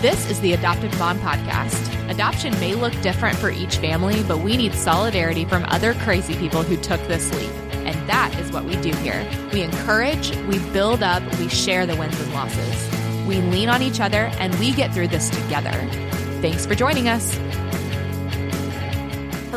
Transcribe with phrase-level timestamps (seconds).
[0.00, 2.08] This is the Adoptive Mom Podcast.
[2.08, 6.62] Adoption may look different for each family, but we need solidarity from other crazy people
[6.62, 7.50] who took this leap.
[7.84, 9.28] And that is what we do here.
[9.52, 13.26] We encourage, we build up, we share the wins and losses.
[13.26, 15.72] We lean on each other, and we get through this together.
[16.40, 17.36] Thanks for joining us.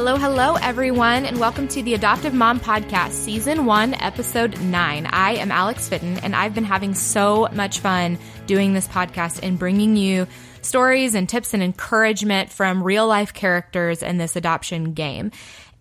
[0.03, 5.05] Hello, hello, everyone, and welcome to the Adoptive Mom Podcast, Season 1, Episode 9.
[5.05, 9.59] I am Alex Fitton, and I've been having so much fun doing this podcast and
[9.59, 10.25] bringing you
[10.63, 15.29] stories and tips and encouragement from real life characters in this adoption game.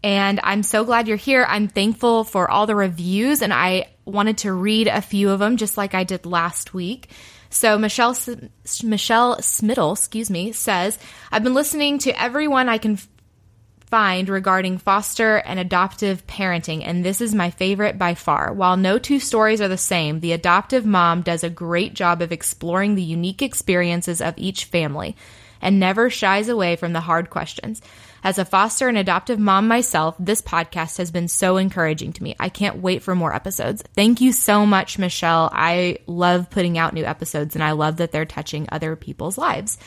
[0.03, 1.47] And I'm so glad you're here.
[1.49, 5.57] I'm thankful for all the reviews, and I wanted to read a few of them
[5.57, 7.09] just like I did last week.
[7.53, 8.17] So Michelle
[8.85, 10.99] Michelle Smittle, excuse me, says,
[11.33, 12.97] "I've been listening to everyone I can
[13.91, 18.53] find regarding foster and adoptive parenting, and this is my favorite by far.
[18.53, 22.33] While no two stories are the same, the adoptive mom does a great job of
[22.33, 25.17] exploring the unique experiences of each family
[25.61, 27.83] and never shies away from the hard questions.
[28.23, 32.37] As a foster and adoptive mom myself, this podcast has been so encouraging to me.
[32.39, 33.83] I can't wait for more episodes.
[33.95, 35.51] Thank you so much, Michelle.
[35.53, 39.79] I love putting out new episodes and I love that they're touching other people's lives.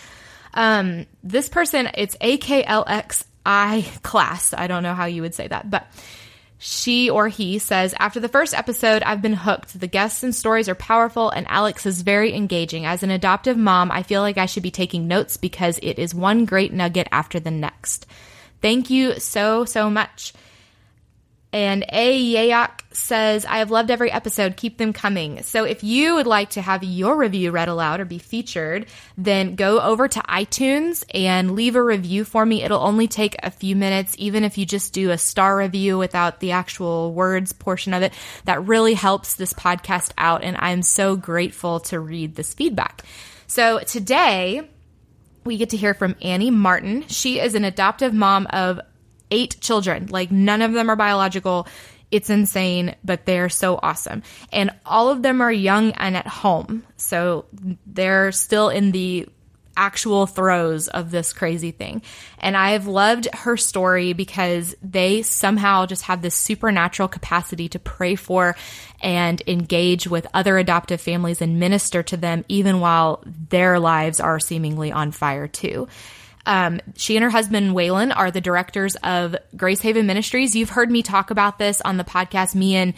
[0.55, 4.53] Um, this person, it's AKLX I class.
[4.53, 5.87] I don't know how you would say that, but
[6.65, 9.77] she or he says, After the first episode, I've been hooked.
[9.77, 12.85] The guests and stories are powerful, and Alex is very engaging.
[12.85, 16.15] As an adoptive mom, I feel like I should be taking notes because it is
[16.15, 18.05] one great nugget after the next.
[18.61, 20.33] Thank you so, so much.
[21.53, 22.19] And A.
[22.33, 24.57] Yayak says, I have loved every episode.
[24.57, 25.43] Keep them coming.
[25.43, 28.87] So if you would like to have your review read aloud or be featured,
[29.17, 32.63] then go over to iTunes and leave a review for me.
[32.63, 36.39] It'll only take a few minutes, even if you just do a star review without
[36.39, 38.13] the actual words portion of it.
[38.45, 40.43] That really helps this podcast out.
[40.43, 43.03] And I'm so grateful to read this feedback.
[43.45, 44.67] So today,
[45.43, 47.07] we get to hear from Annie Martin.
[47.09, 48.79] She is an adoptive mom of
[49.31, 50.07] eight children.
[50.07, 51.67] Like none of them are biological.
[52.11, 54.23] It's insane, but they're so awesome.
[54.51, 56.83] And all of them are young and at home.
[56.97, 57.45] So
[57.87, 59.27] they're still in the
[59.75, 62.01] actual throes of this crazy thing.
[62.39, 68.15] And I've loved her story because they somehow just have this supernatural capacity to pray
[68.15, 68.55] for
[69.01, 74.39] and engage with other adoptive families and minister to them even while their lives are
[74.39, 75.87] seemingly on fire too.
[76.45, 80.55] Um, she and her husband Waylon are the directors of Grace Haven Ministries.
[80.55, 82.55] You've heard me talk about this on the podcast.
[82.55, 82.93] Me and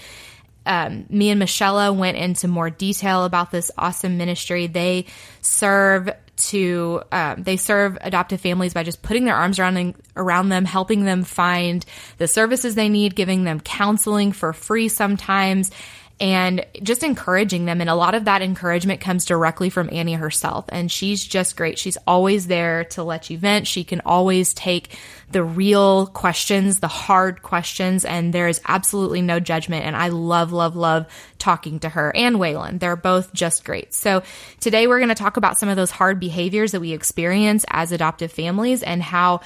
[0.66, 4.68] um, me and Michelle went into more detail about this awesome ministry.
[4.68, 5.06] They
[5.42, 10.66] serve to um, they serve adoptive families by just putting their arms around around them,
[10.66, 11.86] helping them find
[12.18, 15.72] the services they need, giving them counseling for free sometimes,
[16.18, 17.82] and just encouraging them.
[17.82, 20.66] And a lot of that encouragement comes directly from Annie herself.
[20.70, 21.78] And she's just great.
[21.78, 23.68] She's always there to let you vent.
[23.68, 24.98] She can always take
[25.30, 29.86] the real questions, the hard questions, and there is absolutely no judgment.
[29.86, 32.80] And I love, love, love talking to her and Waylon.
[32.80, 33.94] They're both just great.
[33.94, 34.24] So
[34.62, 37.92] today we're going to talk about some of those hard behaviors that we experience as
[37.92, 39.42] adoptive families and how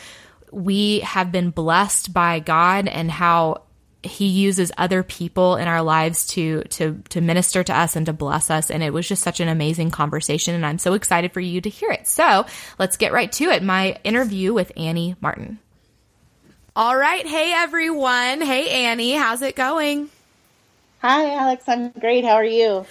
[0.52, 3.64] we have been blessed by God and how
[4.02, 8.14] he uses other people in our lives to to to minister to us and to
[8.14, 11.42] bless us and it was just such an amazing conversation and I'm so excited for
[11.42, 12.08] you to hear it.
[12.08, 12.46] So,
[12.78, 13.62] let's get right to it.
[13.62, 15.60] My interview with Annie Martin.
[16.76, 18.42] All right, hey everyone.
[18.42, 20.10] Hey Annie, how's it going?
[21.02, 22.24] Hi Alex, I'm great.
[22.24, 22.86] How are you?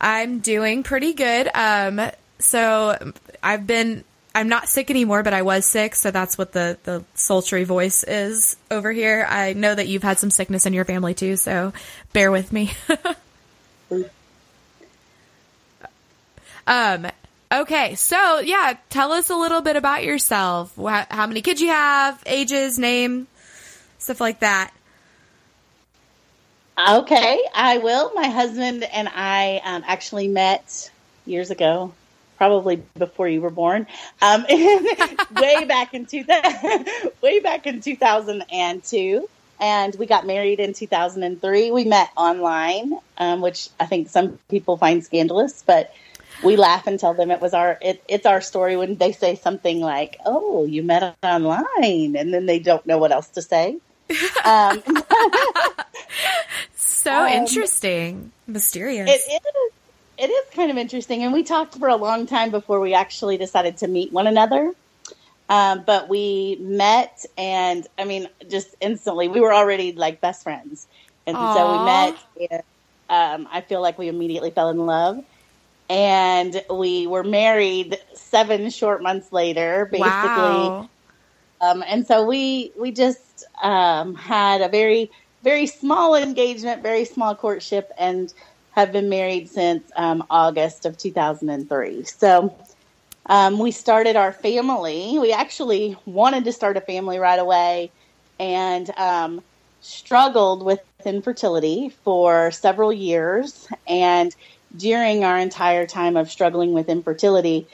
[0.00, 1.48] I'm doing pretty good.
[1.52, 2.00] Um
[2.38, 3.12] so
[3.42, 4.04] I've been
[4.34, 8.02] I'm not sick anymore, but I was sick, so that's what the the sultry voice
[8.04, 9.26] is over here.
[9.28, 11.72] I know that you've had some sickness in your family too, so
[12.12, 12.72] bear with me.
[16.66, 17.06] um
[17.52, 20.74] okay, so yeah, tell us a little bit about yourself.
[20.76, 23.26] How, how many kids you have, ages, name,
[23.98, 24.72] stuff like that.
[26.78, 28.12] Okay, I will.
[28.14, 30.90] My husband and I um, actually met
[31.26, 31.92] years ago
[32.42, 33.86] probably before you were born,
[34.20, 36.88] um, way back in 2000,
[37.22, 39.28] way back in 2002.
[39.60, 41.70] And we got married in 2003.
[41.70, 45.94] We met online, um, which I think some people find scandalous, but
[46.42, 49.36] we laugh and tell them it was our it, it's our story when they say
[49.36, 53.78] something like, "Oh, you met online," and then they don't know what else to say.
[54.44, 54.82] Um,
[56.74, 59.08] so um, interesting, mysterious.
[59.08, 59.72] It is
[60.22, 61.24] it is kind of interesting.
[61.24, 64.72] And we talked for a long time before we actually decided to meet one another.
[65.50, 70.88] Um, but we met, and I mean, just instantly, we were already like best friends.
[71.26, 71.54] And Aww.
[71.54, 72.16] so we met,
[72.50, 72.62] and
[73.10, 75.24] um, I feel like we immediately fell in love.
[75.88, 80.74] and we were married seven short months later, basically.
[80.74, 80.90] Wow.
[81.60, 85.10] Um, and so we we just um, had a very
[85.42, 88.32] very small engagement, very small courtship, and
[88.72, 92.04] have been married since um, August of 2003.
[92.04, 92.56] So
[93.26, 95.18] um, we started our family.
[95.18, 97.90] We actually wanted to start a family right away,
[98.40, 99.42] and um,
[99.80, 103.68] struggled with infertility for several years.
[103.86, 104.34] And
[104.76, 107.68] during our entire time of struggling with infertility,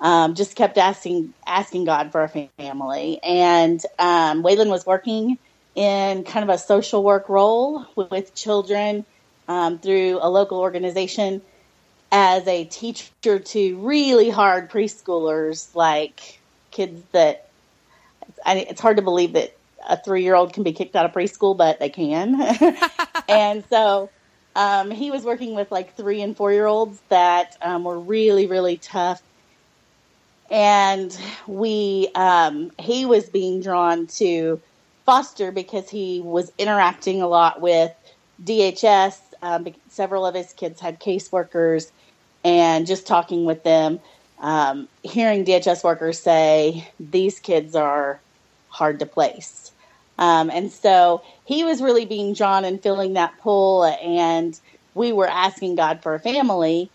[0.00, 3.20] um, just kept asking asking God for a family.
[3.22, 5.38] And um, Waylon was working
[5.74, 9.04] in kind of a social work role with, with children
[9.48, 11.42] um, through a local organization
[12.12, 16.38] as a teacher to really hard preschoolers, like
[16.70, 17.48] kids that
[18.44, 19.56] I, it's hard to believe that
[19.88, 22.40] a three year old can be kicked out of preschool, but they can.
[23.28, 24.10] and so
[24.54, 28.46] um, he was working with like three and four year olds that um, were really,
[28.46, 29.22] really tough.
[30.50, 31.16] And
[31.46, 34.60] we, um, he was being drawn to
[35.04, 37.92] foster because he was interacting a lot with
[38.42, 39.18] DHS.
[39.42, 41.90] Um, several of his kids had caseworkers,
[42.44, 44.00] and just talking with them,
[44.40, 48.20] um, hearing DHS workers say these kids are
[48.68, 49.72] hard to place.
[50.18, 54.58] Um, and so he was really being drawn and filling that pull, and
[54.94, 56.90] we were asking God for a family,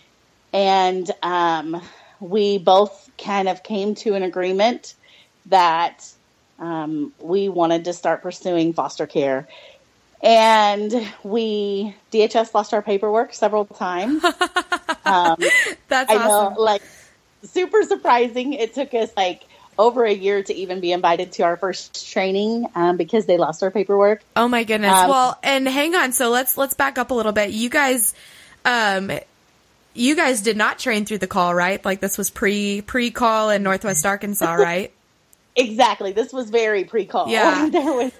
[0.51, 1.81] and um,
[2.19, 4.95] we both kind of came to an agreement
[5.47, 6.05] that
[6.59, 9.47] um, we wanted to start pursuing foster care.
[10.23, 14.23] And we DHS lost our paperwork several times.
[15.05, 15.35] um,
[15.89, 16.53] That's I awesome.
[16.53, 16.81] know, like
[17.43, 18.53] super surprising.
[18.53, 19.43] It took us like
[19.77, 23.63] over a year to even be invited to our first training um, because they lost
[23.63, 24.23] our paperwork.
[24.35, 24.97] Oh my goodness!
[24.97, 26.13] Um, well, and hang on.
[26.13, 27.51] So let's let's back up a little bit.
[27.51, 28.13] You guys,
[28.65, 29.11] um,
[29.93, 31.83] you guys did not train through the call, right?
[31.83, 34.93] Like this was pre pre call in Northwest Arkansas, right?
[35.55, 36.11] exactly.
[36.11, 37.29] This was very pre call.
[37.29, 37.69] Yeah.
[37.71, 38.11] there was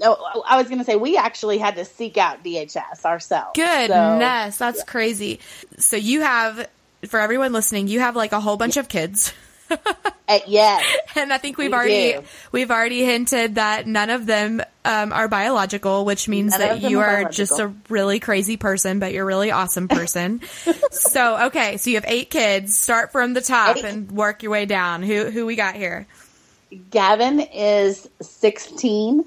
[0.00, 0.16] no,
[0.46, 3.50] I was going to say we actually had to seek out DHS ourselves.
[3.54, 4.84] Goodness, so, that's yeah.
[4.84, 5.40] crazy.
[5.78, 6.68] So you have,
[7.06, 8.80] for everyone listening, you have like a whole bunch yeah.
[8.80, 9.34] of kids.
[9.70, 12.22] uh, yes, and I think we've we already do.
[12.50, 16.98] we've already hinted that none of them um, are biological, which means none that you
[17.00, 20.40] are, are just a really crazy person, but you're a really awesome person.
[20.90, 22.74] so okay, so you have eight kids.
[22.74, 23.84] Start from the top eight.
[23.84, 25.02] and work your way down.
[25.02, 26.06] Who who we got here?
[26.90, 29.24] Gavin is sixteen.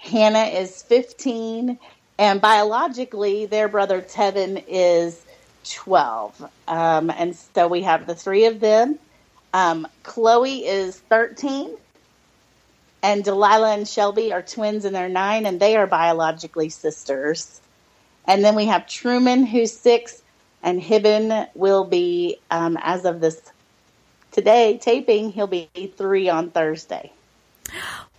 [0.00, 1.78] Hannah is 15,
[2.18, 5.22] and biologically, their brother Tevin is
[5.64, 6.50] 12.
[6.66, 8.98] Um, and so we have the three of them.
[9.52, 11.76] Um, Chloe is 13,
[13.02, 17.60] and Delilah and Shelby are twins and they're nine, and they are biologically sisters.
[18.26, 20.22] And then we have Truman, who's six,
[20.62, 23.40] and Hibben will be, um, as of this
[24.32, 27.12] today taping, he'll be three on Thursday.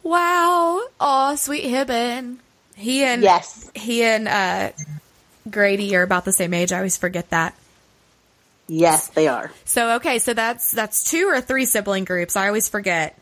[0.03, 0.81] Wow.
[0.99, 2.37] Oh, sweet Hibben.
[2.75, 3.69] He and yes.
[3.75, 4.71] he and uh,
[5.49, 6.71] Grady are about the same age.
[6.71, 7.55] I always forget that.
[8.67, 9.51] Yes, they are.
[9.65, 12.35] So okay, so that's that's two or three sibling groups.
[12.35, 13.17] I always forget.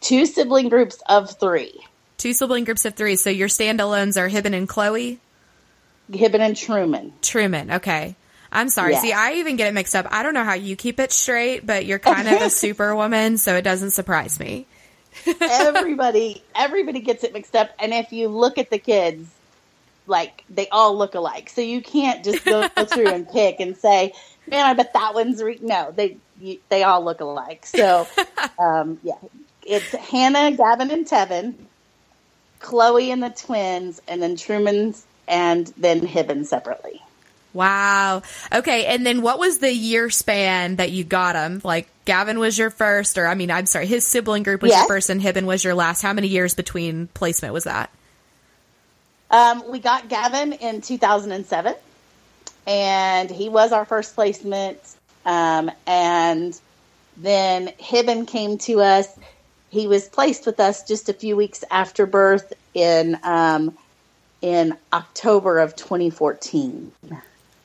[0.00, 1.72] Two sibling groups of three.
[2.18, 3.16] Two sibling groups of three.
[3.16, 5.18] So your standalones are Hibben and Chloe.
[6.10, 7.12] Hibben and Truman.
[7.22, 7.70] Truman.
[7.72, 8.16] Okay.
[8.54, 8.96] I'm sorry.
[8.96, 10.06] See, I even get it mixed up.
[10.10, 13.56] I don't know how you keep it straight, but you're kind of a superwoman, so
[13.56, 14.66] it doesn't surprise me
[15.40, 19.28] everybody everybody gets it mixed up and if you look at the kids
[20.06, 21.48] like they all look alike.
[21.48, 24.12] So you can't just go through and pick and say
[24.48, 25.58] man i bet that one's re-.
[25.62, 27.66] no they you, they all look alike.
[27.66, 28.06] So
[28.58, 29.14] um, yeah.
[29.64, 31.54] It's hannah gavin and tevin
[32.58, 37.00] chloe and the twins and then truman's and then hibben separately
[37.54, 38.22] Wow.
[38.52, 38.86] Okay.
[38.86, 41.60] And then what was the year span that you got him?
[41.62, 44.80] Like Gavin was your first, or I mean, I'm sorry, his sibling group was yes.
[44.80, 46.02] your first and Hibben was your last.
[46.02, 47.90] How many years between placement was that?
[49.30, 51.74] Um, we got Gavin in 2007
[52.66, 54.78] and he was our first placement.
[55.24, 56.58] Um, and
[57.16, 59.08] then Hibben came to us.
[59.70, 63.76] He was placed with us just a few weeks after birth in, um,
[64.42, 66.92] in October of 2014.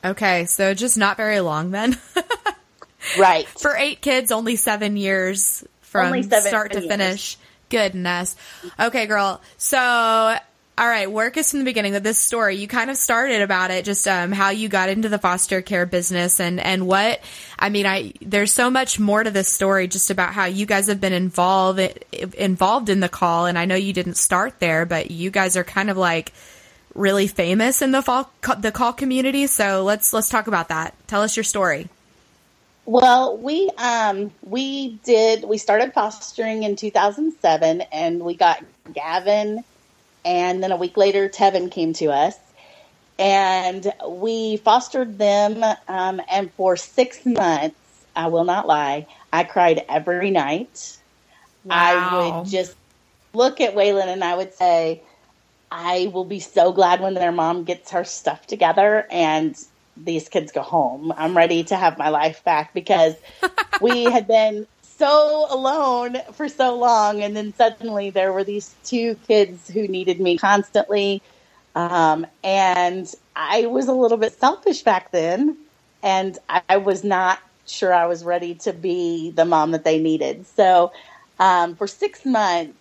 [0.07, 1.97] Okay, so just not very long then.
[3.19, 3.47] right.
[3.47, 6.89] For eight kids, only seven years from seven start to years.
[6.89, 7.37] finish.
[7.69, 8.35] Goodness.
[8.79, 9.41] Okay, girl.
[9.57, 12.55] So, all right, work us from the beginning of this story.
[12.55, 15.85] You kind of started about it, just um, how you got into the foster care
[15.85, 17.19] business and and what.
[17.59, 20.87] I mean, I there's so much more to this story, just about how you guys
[20.87, 21.79] have been involved
[22.37, 23.47] involved in the call.
[23.47, 26.31] And I know you didn't start there, but you guys are kind of like
[26.97, 29.47] really famous in the fall, the call community.
[29.47, 30.93] So let's let's talk about that.
[31.07, 31.87] Tell us your story.
[32.85, 38.63] Well, we um we did we started fostering in 2007 and we got
[38.93, 39.63] Gavin
[40.25, 42.35] and then a week later Tevin came to us
[43.19, 47.75] and we fostered them um, and for 6 months
[48.15, 50.97] I will not lie I cried every night.
[51.65, 51.75] Wow.
[51.75, 52.75] I would just
[53.33, 55.01] look at Waylon and I would say
[55.71, 59.55] I will be so glad when their mom gets her stuff together and
[59.97, 61.11] these kids go home.
[61.15, 63.15] I'm ready to have my life back because
[63.81, 67.21] we had been so alone for so long.
[67.21, 71.21] And then suddenly there were these two kids who needed me constantly.
[71.75, 75.57] Um, and I was a little bit selfish back then.
[76.01, 76.37] And
[76.69, 80.47] I was not sure I was ready to be the mom that they needed.
[80.47, 80.91] So
[81.39, 82.73] um, for six months,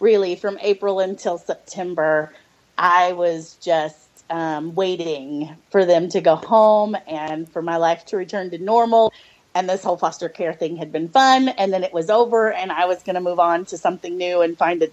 [0.00, 2.32] really from April until September,
[2.76, 8.16] I was just um, waiting for them to go home and for my life to
[8.16, 9.12] return to normal.
[9.54, 12.70] And this whole foster care thing had been fun, and then it was over, and
[12.70, 14.88] I was going to move on to something new and find a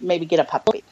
[0.00, 0.84] maybe get a puppy.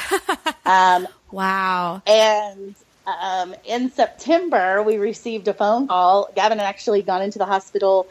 [0.66, 2.02] um, wow!
[2.08, 2.74] And
[3.06, 6.28] um, in September, we received a phone call.
[6.34, 8.08] Gavin had actually gone into the hospital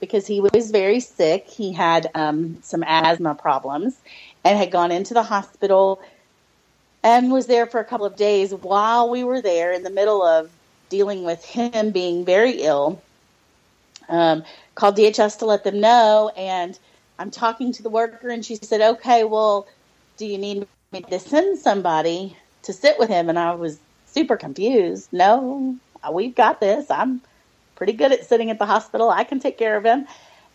[0.00, 1.46] because he was very sick.
[1.46, 3.94] He had um, some asthma problems
[4.44, 6.00] and had gone into the hospital
[7.02, 10.22] and was there for a couple of days while we were there in the middle
[10.22, 10.50] of
[10.88, 13.00] dealing with him being very ill.
[14.08, 14.44] Um,
[14.74, 16.78] called DHS to let them know, and
[17.18, 19.66] I'm talking to the worker, and she said, "Okay, well,
[20.16, 24.36] do you need me to send somebody to sit with him?" And I was super
[24.36, 25.08] confused.
[25.12, 25.76] No,
[26.12, 26.90] we've got this.
[26.90, 27.22] I'm
[27.76, 29.08] pretty good at sitting at the hospital.
[29.10, 30.06] I can take care of him.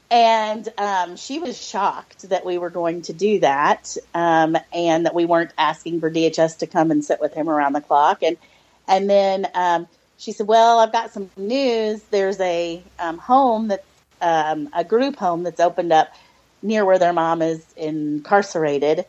[0.10, 5.14] And um, she was shocked that we were going to do that, um, and that
[5.14, 8.24] we weren't asking for DHS to come and sit with him around the clock.
[8.24, 8.38] And
[8.88, 9.88] and then um,
[10.18, 12.02] she said, "Well, I've got some news.
[12.04, 13.84] There's a um, home that's
[14.22, 16.14] um, a group home that's opened up
[16.62, 19.06] near where their mom is incarcerated."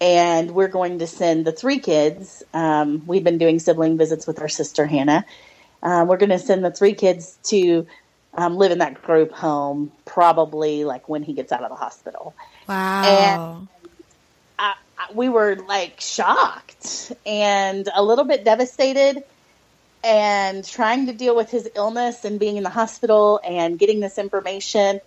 [0.00, 2.42] and we're going to send the three kids.
[2.54, 5.24] Um, we've been doing sibling visits with our sister Hannah.
[5.82, 7.86] Uh, we're going to send the three kids to
[8.38, 12.34] um, live in that group home probably like when he gets out of the hospital.
[12.68, 13.02] Wow.
[13.04, 13.68] And
[14.58, 19.24] I, I, we were like shocked and a little bit devastated
[20.04, 24.18] and trying to deal with his illness and being in the hospital and getting this
[24.18, 25.00] information.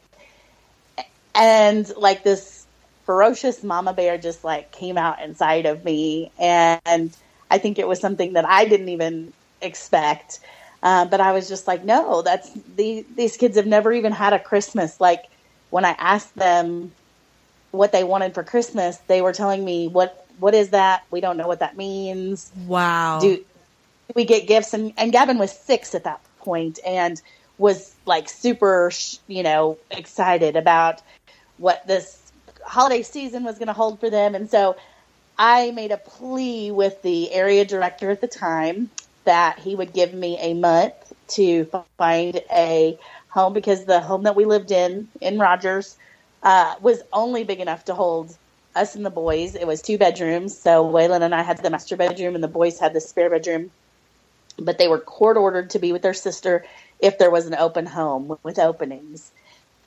[1.33, 2.65] And like this
[3.05, 6.33] ferocious mama bear just like came out inside of me.
[6.37, 7.15] And
[7.49, 10.41] I think it was something that I didn't even expect.
[10.83, 14.33] Uh, but I was just like, no, that's the, these kids have never even had
[14.33, 14.99] a Christmas.
[14.99, 15.25] Like
[15.69, 16.91] when I asked them
[17.71, 21.03] what they wanted for Christmas, they were telling me what what is that?
[21.11, 22.51] We don't know what that means.
[22.65, 23.19] Wow.
[23.19, 23.45] Do, do
[24.15, 24.73] we get gifts?
[24.73, 27.21] And and Gavin was six at that point and
[27.59, 28.91] was like super,
[29.27, 31.03] you know, excited about
[31.57, 32.31] what this
[32.65, 34.33] holiday season was going to hold for them.
[34.33, 34.75] And so
[35.37, 38.89] I made a plea with the area director at the time
[39.25, 40.93] that he would give me a month
[41.29, 42.97] to find a
[43.29, 45.97] home because the home that we lived in in Rogers
[46.43, 48.31] uh, was only big enough to hold
[48.75, 49.55] us and the boys.
[49.55, 52.79] It was two bedrooms, so Waylon and I had the master bedroom, and the boys
[52.79, 53.71] had the spare bedroom.
[54.59, 56.65] But they were court ordered to be with their sister
[56.99, 59.31] if there was an open home with openings.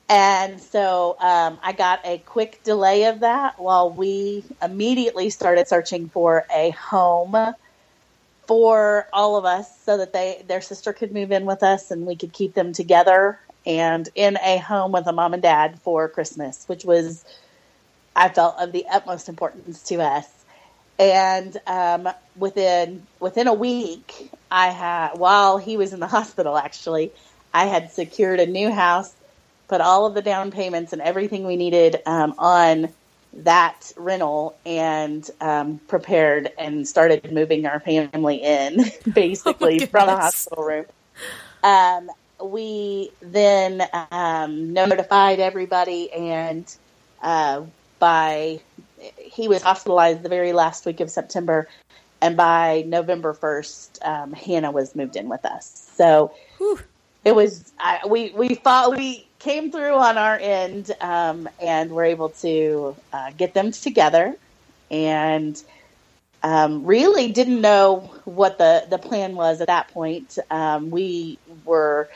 [0.07, 6.09] And so um, I got a quick delay of that while we immediately started searching
[6.09, 7.35] for a home
[8.47, 12.05] for all of us so that they their sister could move in with us and
[12.05, 16.07] we could keep them together and in a home with a mom and dad for
[16.07, 17.25] Christmas, which was
[18.15, 20.27] I felt of the utmost importance to us.
[20.97, 27.11] And um, within within a week, I had while he was in the hospital, actually,
[27.53, 29.13] I had secured a new house,
[29.67, 32.93] put all of the down payments and everything we needed um, on
[33.35, 40.15] that rental and um, prepared and started moving our family in basically oh from the
[40.15, 40.85] hospital room.
[41.63, 42.09] Um,
[42.43, 46.73] we then um, notified everybody, and
[47.21, 47.63] uh,
[47.99, 48.61] by
[49.17, 51.67] he was hospitalized the very last week of September,
[52.21, 55.89] and by November first, um, Hannah was moved in with us.
[55.95, 56.79] So Whew.
[57.23, 62.03] it was I, we we thought we came through on our end um, and were
[62.03, 64.35] able to uh, get them together
[64.89, 65.55] and
[66.41, 70.39] um, really didn't know what the, the plan was at that point.
[70.49, 72.09] Um, we were,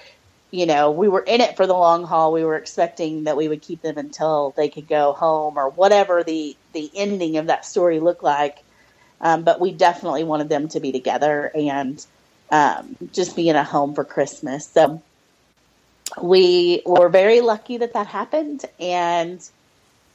[0.49, 2.33] you know, we were in it for the long haul.
[2.33, 6.23] We were expecting that we would keep them until they could go home or whatever
[6.23, 8.57] the, the ending of that story looked like.
[9.21, 12.03] Um, but we definitely wanted them to be together and
[12.51, 14.67] um, just be in a home for Christmas.
[14.67, 15.03] So
[16.21, 19.47] we were very lucky that that happened, and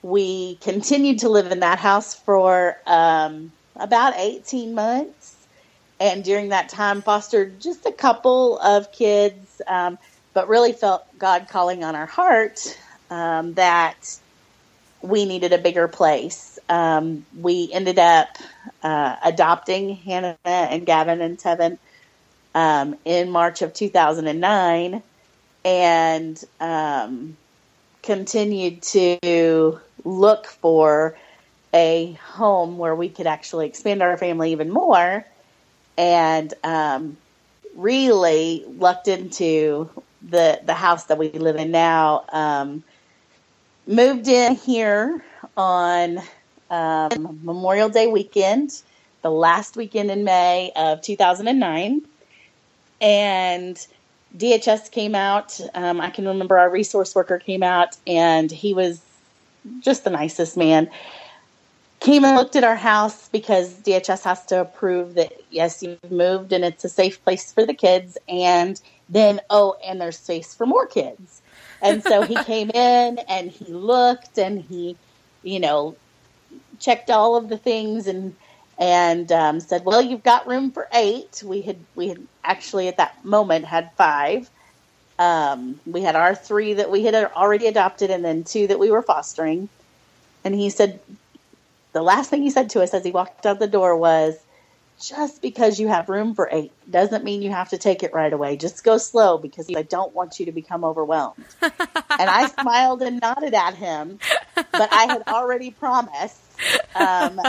[0.03, 5.37] we continued to live in that house for um, about 18 months.
[6.01, 9.99] And during that time, fostered just a couple of kids, um,
[10.35, 12.79] but really felt God calling on our heart
[13.11, 14.19] um, that
[15.01, 16.59] we needed a bigger place.
[16.69, 18.29] Um, we ended up
[18.83, 21.79] uh, adopting Hannah and Gavin and Tevin
[22.55, 25.03] um, in March of 2009
[25.64, 27.37] and um,
[28.02, 31.16] continued to look for
[31.73, 35.25] a home where we could actually expand our family even more
[35.97, 37.16] and um,
[37.76, 39.88] really lucked into
[40.28, 42.83] the the house that we live in now um,
[43.87, 45.23] moved in here
[45.56, 46.21] on
[46.71, 48.83] um, Memorial Day weekend,
[49.23, 52.02] the last weekend in May of 2009.
[53.00, 53.87] And
[54.37, 55.59] DHS came out.
[55.75, 59.00] Um, I can remember our resource worker came out, and he was
[59.81, 60.91] just the nicest man.
[62.00, 66.53] Came and looked at our house because DHS has to approve that, yes, you've moved
[66.53, 68.19] and it's a safe place for the kids.
[68.29, 71.41] And then, oh, and there's space for more kids.
[71.81, 74.97] And so he came in and he looked and he,
[75.43, 75.97] you know,
[76.79, 78.37] checked all of the things and
[78.78, 81.43] and um, said, "Well, you've got room for eight.
[81.45, 84.50] We had we had actually at that moment had five.
[85.19, 88.90] Um, we had our three that we had already adopted, and then two that we
[88.90, 89.71] were fostering.
[90.45, 91.00] And he said,
[91.95, 94.37] the last thing he said to us as he walked out the door was,
[95.00, 98.33] "Just because you have room for eight doesn't mean you have to take it right
[98.33, 98.57] away.
[98.59, 101.37] Just go slow because I don't want you to become overwhelmed."
[102.19, 104.21] and I smiled and nodded at him,
[104.76, 106.40] but I had already promised.
[106.95, 107.40] Um,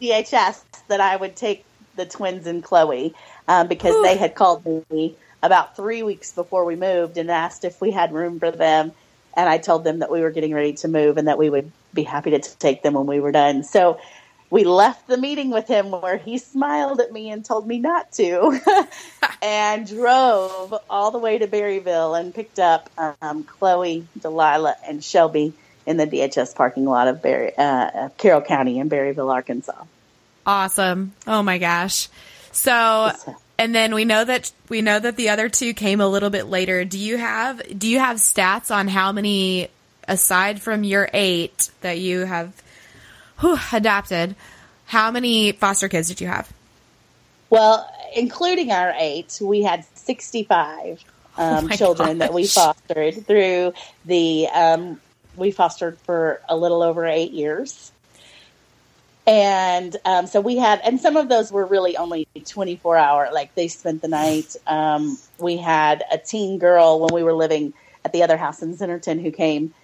[0.00, 1.64] DHS that I would take
[1.96, 3.14] the twins and Chloe
[3.48, 4.02] um, because Ooh.
[4.02, 8.12] they had called me about three weeks before we moved and asked if we had
[8.12, 8.92] room for them.
[9.36, 11.70] And I told them that we were getting ready to move and that we would
[11.92, 13.62] be happy to take them when we were done.
[13.62, 13.98] So
[14.50, 18.12] we left the meeting with him where he smiled at me and told me not
[18.12, 18.60] to
[19.42, 25.52] and drove all the way to Berryville and picked up um, Chloe, Delilah, and Shelby
[25.86, 29.84] in the DHS parking lot of Berry, uh, Carroll County in Berryville, Arkansas.
[30.44, 31.12] Awesome.
[31.26, 32.08] Oh my gosh.
[32.52, 33.12] So,
[33.58, 36.46] and then we know that we know that the other two came a little bit
[36.46, 36.84] later.
[36.84, 39.68] Do you have do you have stats on how many
[40.08, 42.52] aside from your 8 that you have
[43.40, 44.34] whew, adopted,
[44.86, 46.50] how many foster kids did you have?
[47.50, 51.04] Well, including our 8, we had 65
[51.38, 52.18] um, oh children gosh.
[52.18, 53.72] that we fostered through
[54.04, 55.00] the um,
[55.36, 57.92] we fostered for a little over eight years.
[59.26, 63.54] And um, so we had, and some of those were really only 24 hour, like
[63.56, 64.54] they spent the night.
[64.66, 68.76] Um, we had a teen girl when we were living at the other house in
[68.76, 69.74] Centerton who came,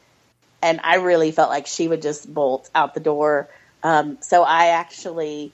[0.62, 3.48] and I really felt like she would just bolt out the door.
[3.82, 5.52] Um, so I actually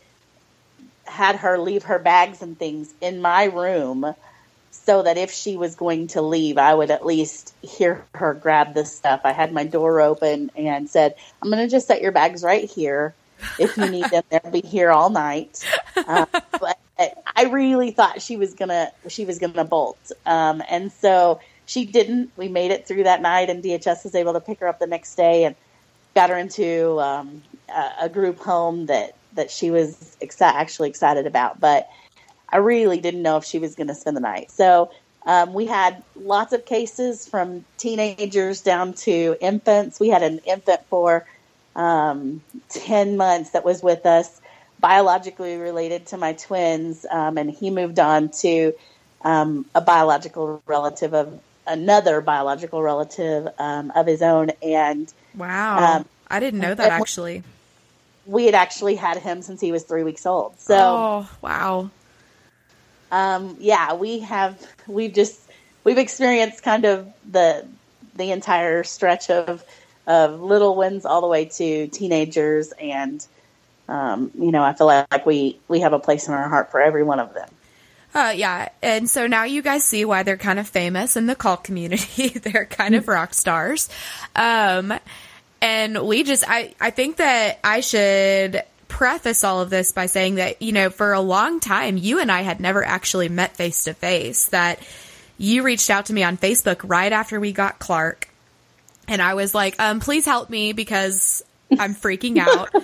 [1.07, 4.15] had her leave her bags and things in my room
[4.89, 8.73] so that if she was going to leave, I would at least hear her grab
[8.73, 9.21] the stuff.
[9.23, 12.65] I had my door open and said, I'm going to just set your bags right
[12.65, 13.15] here.
[13.59, 15.63] If you need them, they'll be here all night.
[15.95, 16.25] Uh,
[16.59, 16.79] but
[17.37, 22.33] I really thought she was gonna she was gonna bolt, um, and so she didn't.
[22.37, 24.89] We made it through that night, and DHS was able to pick her up the
[24.89, 25.55] next day and
[26.17, 27.43] got her into um,
[28.01, 31.61] a, group home that that she was exci- actually excited about.
[31.61, 31.89] But
[32.51, 34.51] I really didn't know if she was going to spend the night.
[34.51, 34.91] So
[35.27, 40.01] um, we had lots of cases from teenagers down to infants.
[40.01, 41.27] We had an infant for
[41.77, 44.41] um, 10 months that was with us,
[44.81, 48.73] biologically related to my twins, um, and he moved on to
[49.23, 54.51] um, a biological relative of another biological relative um, of his own.
[54.63, 57.43] And wow, um, I didn't know that actually.
[58.25, 60.59] We had actually had him since he was three weeks old.
[60.59, 61.91] So, oh, wow
[63.11, 65.41] um, yeah, we have we've just
[65.85, 67.67] we've experienced kind of the
[68.15, 69.65] the entire stretch of
[70.07, 73.27] of little ones all the way to teenagers, and
[73.89, 76.81] um, you know, I feel like we we have a place in our heart for
[76.81, 77.49] every one of them.
[78.15, 81.35] Uh, yeah, and so now you guys see why they're kind of famous in the
[81.35, 82.29] call community.
[82.43, 83.89] they're kind of rock stars.
[84.35, 84.95] Um,
[85.61, 88.63] and we just, I, I think that I should
[88.99, 92.33] preface all of this by saying that, you know, for a long time, you and
[92.33, 94.47] I had never actually met face to face.
[94.47, 94.81] That
[95.39, 98.29] you reached out to me on Facebook right after we got Clark.
[99.07, 101.45] And I was like, um, please help me because
[101.79, 102.75] I'm freaking out.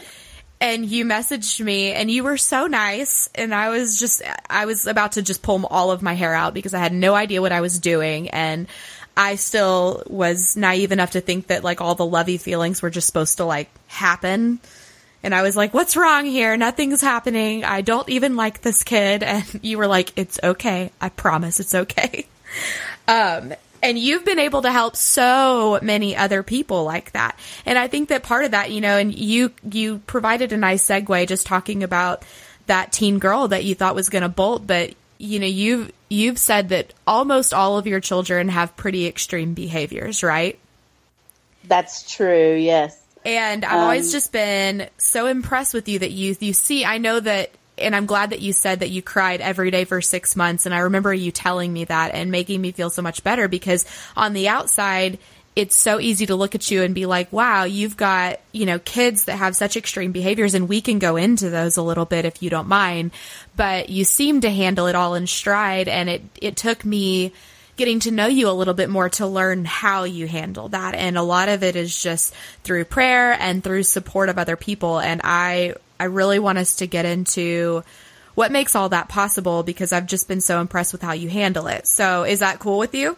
[0.61, 4.87] and you messaged me and you were so nice and I was just I was
[4.87, 7.51] about to just pull all of my hair out because I had no idea what
[7.51, 8.69] I was doing and
[9.17, 13.09] I still was naive enough to think that like all the lovey feelings were just
[13.09, 14.61] supposed to like happen.
[15.25, 16.55] And I was like, what's wrong here?
[16.57, 17.65] Nothing's happening.
[17.65, 19.25] I don't even like this kid.
[19.35, 20.93] And you were like, it's okay.
[21.01, 22.27] I promise it's okay.
[23.07, 27.39] Um, and you've been able to help so many other people like that.
[27.67, 30.87] And I think that part of that, you know, and you, you provided a nice
[30.87, 32.23] segue just talking about
[32.67, 36.39] that teen girl that you thought was going to bolt, but you know, you've, you've
[36.39, 40.59] said that almost all of your children have pretty extreme behaviors, right?
[41.65, 42.55] That's true.
[42.55, 43.04] Yes.
[43.25, 46.99] And I've um, always just been so impressed with you that you, you see, I
[46.99, 50.37] know that and I'm glad that you said that you cried every day for six
[50.37, 50.67] months.
[50.67, 53.85] And I remember you telling me that and making me feel so much better because
[54.17, 55.19] on the outside,
[55.57, 58.79] it's so easy to look at you and be like, wow, you've got, you know,
[58.81, 62.25] kids that have such extreme behaviors and we can go into those a little bit
[62.25, 63.13] if you don't mind.
[63.57, 65.89] But you seem to handle it all in stride.
[65.89, 67.33] And it, it took me
[67.77, 70.95] getting to know you a little bit more to learn how you handle that.
[70.95, 74.99] And a lot of it is just through prayer and through support of other people.
[74.99, 77.83] And I I really want us to get into
[78.35, 81.67] what makes all that possible because I've just been so impressed with how you handle
[81.69, 81.87] it.
[81.87, 83.17] So, is that cool with you?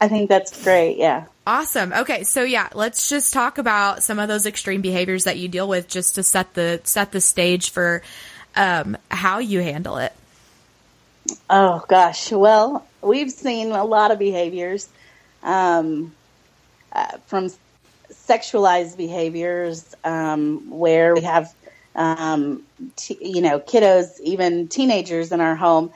[0.00, 0.98] I think that's great.
[0.98, 1.26] Yeah.
[1.46, 1.92] Awesome.
[1.92, 5.68] Okay, so yeah, let's just talk about some of those extreme behaviors that you deal
[5.68, 8.02] with just to set the set the stage for
[8.56, 10.12] um, how you handle it.
[11.48, 12.32] Oh gosh.
[12.32, 14.88] Well, we've seen a lot of behaviors
[15.42, 16.12] um,
[16.92, 17.50] uh, from
[18.10, 21.54] sexualized behaviors um, where we have
[21.94, 22.62] um,
[22.96, 25.90] t- you know, kiddos, even teenagers in our home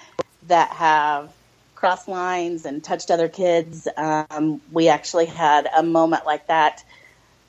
[0.48, 1.30] that have
[1.74, 3.86] crossed lines and touched other kids.
[3.96, 6.84] Um, we actually had a moment like that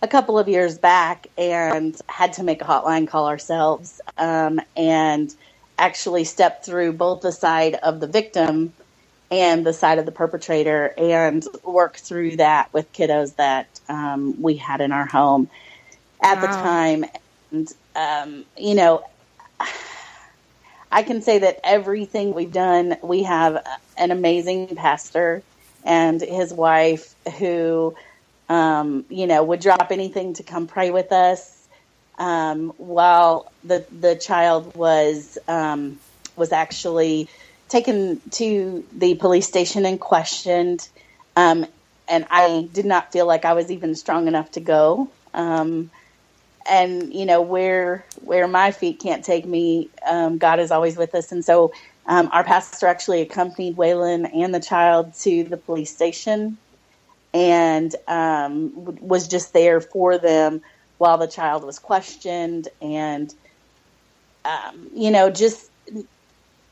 [0.01, 5.33] a couple of years back and had to make a hotline call ourselves um, and
[5.77, 8.73] actually step through both the side of the victim
[9.31, 14.57] and the side of the perpetrator and work through that with kiddos that um, we
[14.57, 15.49] had in our home
[16.21, 16.41] at wow.
[16.41, 17.05] the time.
[17.51, 19.05] And um, you know,
[20.91, 23.65] I can say that everything we've done, we have
[23.97, 25.41] an amazing pastor
[25.85, 27.95] and his wife who,
[28.49, 31.57] um, you know, would drop anything to come pray with us.
[32.19, 35.99] Um, while the the child was um,
[36.35, 37.29] was actually
[37.71, 40.87] taken to the police station and questioned,
[41.37, 41.65] um,
[42.07, 45.09] and I did not feel like I was even strong enough to go.
[45.33, 45.89] Um,
[46.69, 51.15] and you know where where my feet can't take me, um, God is always with
[51.15, 51.31] us.
[51.31, 51.73] And so
[52.05, 56.57] um, our pastor actually accompanied Waylon and the child to the police station,
[57.33, 60.61] and um, was just there for them
[60.97, 62.67] while the child was questioned.
[62.81, 63.33] And
[64.43, 65.70] um, you know, just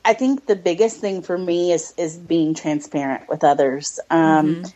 [0.10, 4.00] I think the biggest thing for me is is being transparent with others.
[4.10, 4.70] Um, mm-hmm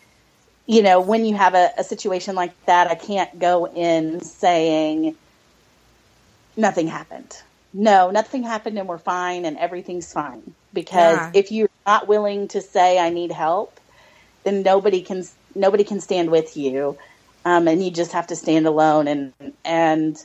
[0.65, 5.15] you know, when you have a, a, situation like that, I can't go in saying
[6.55, 7.37] nothing happened.
[7.73, 10.53] No, nothing happened and we're fine and everything's fine.
[10.73, 11.31] Because yeah.
[11.33, 13.79] if you're not willing to say I need help,
[14.43, 16.97] then nobody can nobody can stand with you,
[17.45, 19.07] um, and you just have to stand alone.
[19.07, 20.23] And and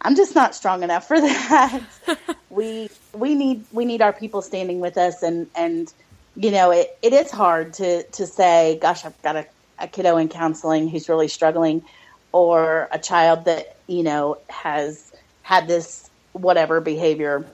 [0.00, 1.82] I'm just not strong enough for that.
[2.50, 5.92] we we need we need our people standing with us and and
[6.38, 9.46] you know, it, it is hard to, to say, gosh, I've got a,
[9.80, 11.82] a kiddo in counseling who's really struggling
[12.30, 17.44] or a child that, you know, has had this whatever behavior.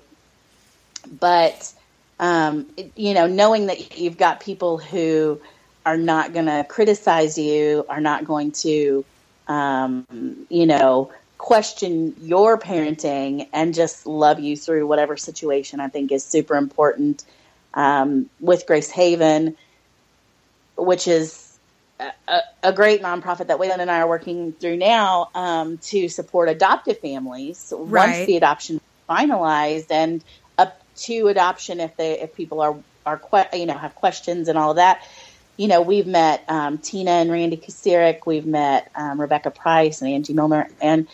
[1.19, 1.73] But,
[2.21, 5.41] um, it, you know, knowing that you've got people who
[5.87, 9.03] are not going to criticize you, are not going to,
[9.49, 16.13] um, you know, question your parenting and just love you through whatever situation, I think
[16.13, 17.25] is super important
[17.75, 19.57] um, with Grace Haven,
[20.77, 21.59] which is
[22.01, 26.49] a, a, great nonprofit that Waylon and I are working through now um, to support
[26.49, 28.09] adoptive families right.
[28.09, 30.25] once the adoption is finalized and
[30.59, 33.21] up to adoption if they if people are are
[33.53, 35.07] you know have questions and all of that.
[35.57, 40.11] You know, we've met um, Tina and Randy Kusirik, we've met um, Rebecca Price and
[40.11, 41.07] Angie Milner, and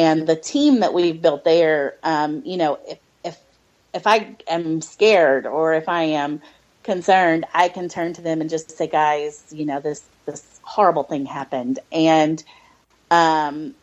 [0.00, 1.96] and the team that we've built there.
[2.02, 3.38] Um, you know, if if
[3.92, 6.40] if I am scared or if I am
[6.82, 11.02] concerned, I can turn to them and just say, guys, you know, this, this horrible
[11.02, 11.78] thing happened.
[11.92, 12.42] And,
[13.10, 13.74] um,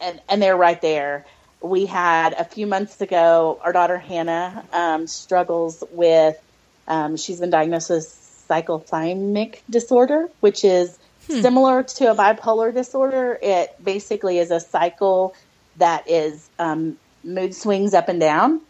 [0.00, 1.24] and, and they're right there.
[1.60, 6.36] We had a few months ago, our daughter Hannah, um, struggles with,
[6.86, 8.04] um, she's been diagnosed with
[8.48, 11.40] cyclothymic disorder, which is hmm.
[11.40, 13.38] similar to a bipolar disorder.
[13.40, 15.34] It basically is a cycle
[15.78, 18.60] that is um, mood swings up and down.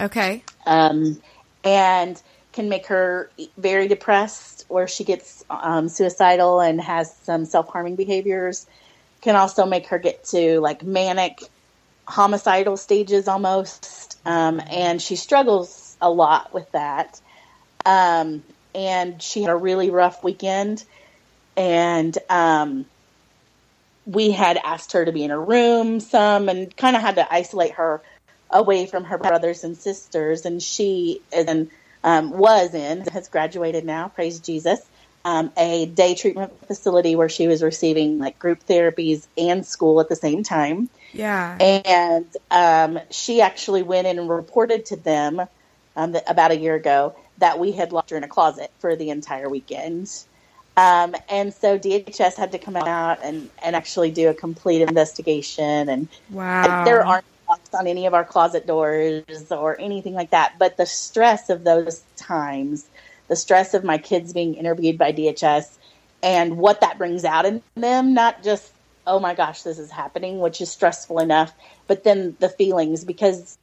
[0.00, 0.42] Okay.
[0.66, 1.20] Um,
[1.64, 2.20] and
[2.52, 7.96] can make her very depressed, or she gets um, suicidal and has some self harming
[7.96, 8.66] behaviors.
[9.22, 11.42] Can also make her get to like manic,
[12.06, 14.18] homicidal stages almost.
[14.24, 17.20] Um, and she struggles a lot with that.
[17.86, 18.42] Um,
[18.74, 20.84] and she had a really rough weekend.
[21.56, 22.86] And um,
[24.06, 27.32] we had asked her to be in a room some and kind of had to
[27.32, 28.02] isolate her
[28.50, 30.44] away from her brothers and sisters.
[30.44, 31.70] And she and
[32.04, 34.08] um, was in has graduated now.
[34.08, 34.80] Praise Jesus.
[35.24, 40.08] Um, a day treatment facility where she was receiving like group therapies and school at
[40.08, 40.88] the same time.
[41.12, 41.56] Yeah.
[41.60, 45.40] And um, she actually went in and reported to them
[45.94, 48.96] um, that about a year ago that we had locked her in a closet for
[48.96, 50.08] the entire weekend.
[50.76, 55.88] Um, and so DHS had to come out and, and actually do a complete investigation.
[55.88, 56.84] And wow.
[56.84, 60.54] there aren't locks on any of our closet doors or anything like that.
[60.58, 62.86] But the stress of those times,
[63.28, 65.76] the stress of my kids being interviewed by DHS
[66.22, 68.72] and what that brings out in them, not just,
[69.06, 71.52] oh my gosh, this is happening, which is stressful enough,
[71.86, 73.58] but then the feelings because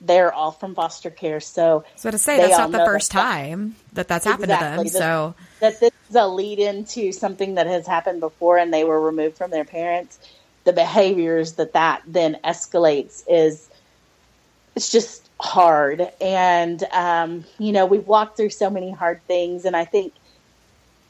[0.00, 1.40] they're all from foster care.
[1.40, 4.48] So, so to say that's not the first that time that that's exactly.
[4.48, 5.00] happened to them.
[5.00, 9.00] So that this is a lead into something that has happened before, and they were
[9.00, 10.18] removed from their parents.
[10.64, 13.68] The behaviors that that then escalates is
[14.74, 19.76] it's just hard, and um, you know we've walked through so many hard things, and
[19.76, 20.12] I think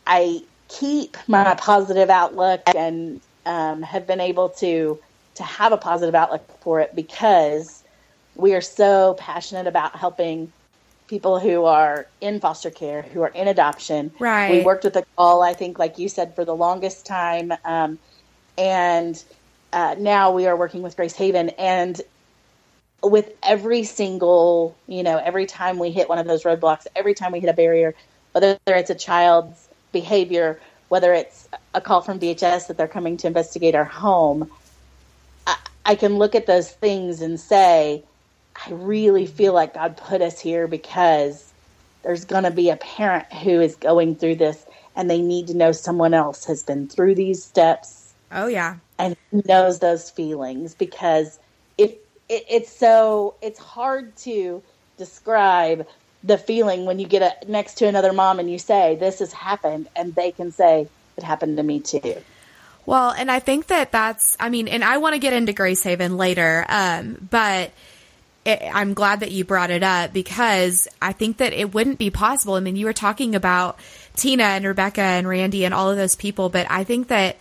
[0.06, 4.98] I keep my positive outlook and um, have been able to
[5.36, 7.79] to have a positive outlook for it because
[8.40, 10.52] we are so passionate about helping
[11.06, 14.12] people who are in foster care, who are in adoption.
[14.18, 14.50] Right.
[14.52, 17.52] We worked with the call, I think, like you said, for the longest time.
[17.64, 17.98] Um,
[18.56, 19.22] and
[19.72, 21.50] uh, now we are working with Grace Haven.
[21.50, 22.00] And
[23.02, 27.32] with every single, you know, every time we hit one of those roadblocks, every time
[27.32, 27.94] we hit a barrier,
[28.32, 33.26] whether it's a child's behavior, whether it's a call from DHS that they're coming to
[33.26, 34.50] investigate our home,
[35.46, 38.04] I, I can look at those things and say,
[38.56, 41.52] I really feel like God put us here because
[42.02, 44.64] there's going to be a parent who is going through this
[44.96, 48.12] and they need to know someone else has been through these steps.
[48.32, 48.76] Oh, yeah.
[48.98, 51.38] And knows those feelings because
[51.78, 51.92] if
[52.28, 54.62] it, it's so, it's hard to
[54.98, 55.86] describe
[56.22, 59.32] the feeling when you get a, next to another mom and you say, This has
[59.32, 60.86] happened, and they can say,
[61.16, 62.16] It happened to me too.
[62.86, 65.82] Well, and I think that that's, I mean, and I want to get into Grace
[65.82, 67.70] Haven later, um, but
[68.44, 72.10] it, I'm glad that you brought it up because I think that it wouldn't be
[72.10, 72.54] possible.
[72.54, 73.78] I mean, you were talking about
[74.16, 77.36] Tina and Rebecca and Randy and all of those people, but I think that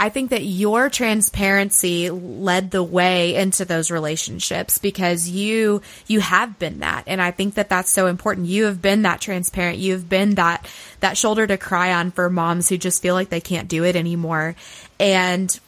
[0.00, 6.58] I think that your transparency led the way into those relationships because you you have
[6.58, 8.46] been that and I think that that's so important.
[8.46, 9.78] You have been that transparent.
[9.78, 10.68] You have been that
[11.00, 13.96] that shoulder to cry on for moms who just feel like they can't do it
[13.96, 14.54] anymore.
[15.00, 15.58] And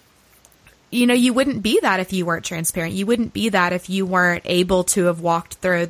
[0.90, 2.94] you know, you wouldn't be that if you weren't transparent.
[2.94, 5.88] You wouldn't be that if you weren't able to have walked through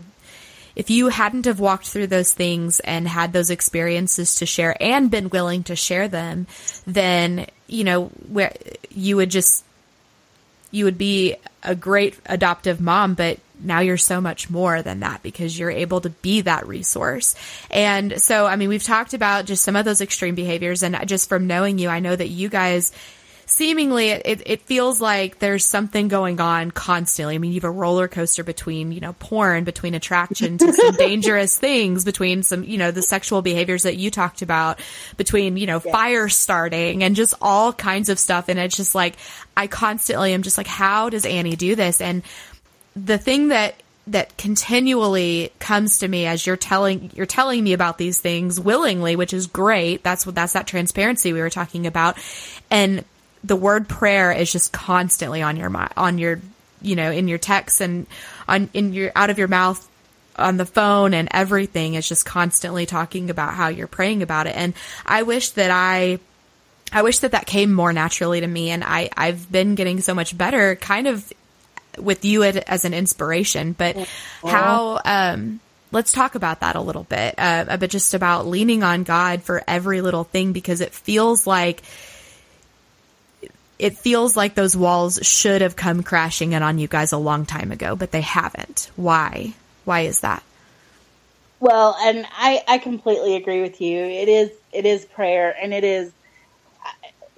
[0.77, 5.11] if you hadn't have walked through those things and had those experiences to share and
[5.11, 6.47] been willing to share them,
[6.87, 8.55] then, you know, where
[8.91, 9.65] you would just
[10.71, 15.23] you would be a great adoptive mom, but now you're so much more than that
[15.23, 17.35] because you're able to be that resource.
[17.71, 21.29] And so, I mean, we've talked about just some of those extreme behaviors and just
[21.29, 22.93] from knowing you, I know that you guys
[23.51, 27.35] seemingly it, it feels like there's something going on constantly.
[27.35, 30.95] I mean, you have a roller coaster between, you know, porn, between attraction to some
[30.99, 34.79] dangerous things, between some, you know, the sexual behaviors that you talked about,
[35.17, 38.49] between, you know, fire starting and just all kinds of stuff.
[38.49, 39.17] And it's just like,
[39.57, 42.01] I constantly am just like, how does Annie do this?
[42.01, 42.23] And
[42.95, 43.75] the thing that
[44.07, 49.15] that continually comes to me as you're telling you're telling me about these things willingly,
[49.15, 50.03] which is great.
[50.03, 52.17] That's what that's that transparency we were talking about.
[52.71, 53.05] And
[53.43, 56.41] the word prayer is just constantly on your mind, on your,
[56.83, 58.07] you know, in your texts and
[58.49, 59.87] on, in your, out of your mouth
[60.37, 64.57] on the phone and everything is just constantly talking about how you're praying about it.
[64.57, 64.75] And
[65.05, 66.19] I wish that I,
[66.93, 68.71] I wish that that came more naturally to me.
[68.71, 71.33] And I, I've been getting so much better kind of
[71.99, 73.97] with you as an inspiration, but
[74.43, 75.61] how, um,
[75.93, 79.63] let's talk about that a little bit, uh, but just about leaning on God for
[79.67, 81.83] every little thing because it feels like,
[83.81, 87.47] it feels like those walls should have come crashing in on you guys a long
[87.47, 88.91] time ago, but they haven't.
[88.97, 89.55] Why?
[89.85, 90.43] Why is that?
[91.59, 93.99] Well, and I, I completely agree with you.
[93.99, 96.13] It is it is prayer, and it is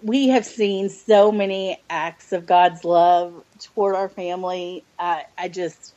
[0.03, 4.85] we have seen so many acts of God's love toward our family.
[4.99, 5.95] Uh, I just,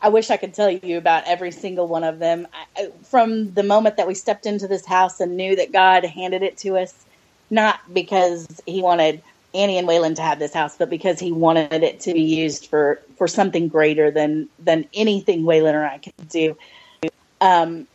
[0.00, 2.46] I wish I could tell you about every single one of them.
[2.76, 6.42] I, from the moment that we stepped into this house and knew that God handed
[6.42, 6.94] it to us,
[7.50, 9.22] not because He wanted
[9.54, 12.66] Annie and Waylon to have this house, but because He wanted it to be used
[12.66, 16.56] for for something greater than than anything Waylon or I could do.
[17.40, 17.86] Um,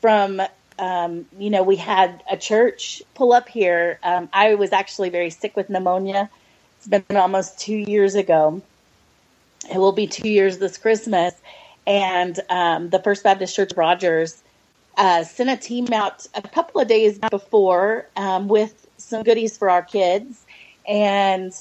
[0.00, 0.40] from
[0.80, 3.98] um, you know, we had a church pull up here.
[4.02, 6.30] Um, I was actually very sick with pneumonia.
[6.78, 8.62] It's been almost two years ago.
[9.70, 11.34] It will be two years this Christmas.
[11.86, 14.42] And um, the First Baptist Church Rogers
[14.96, 19.70] uh, sent a team out a couple of days before um, with some goodies for
[19.70, 20.44] our kids.
[20.88, 21.52] And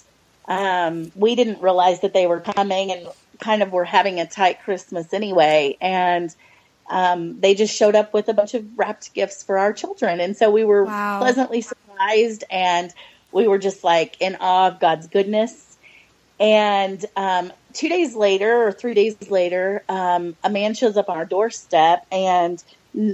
[0.47, 3.08] um, we didn't realize that they were coming and
[3.39, 5.78] kind of were having a tight Christmas anyway.
[5.80, 6.34] And
[6.89, 10.19] um, they just showed up with a bunch of wrapped gifts for our children.
[10.19, 11.19] And so we were wow.
[11.19, 12.93] pleasantly surprised and
[13.32, 15.78] we were just like in awe of God's goodness.
[16.39, 21.17] And um, two days later, or three days later, um, a man shows up on
[21.17, 22.63] our doorstep and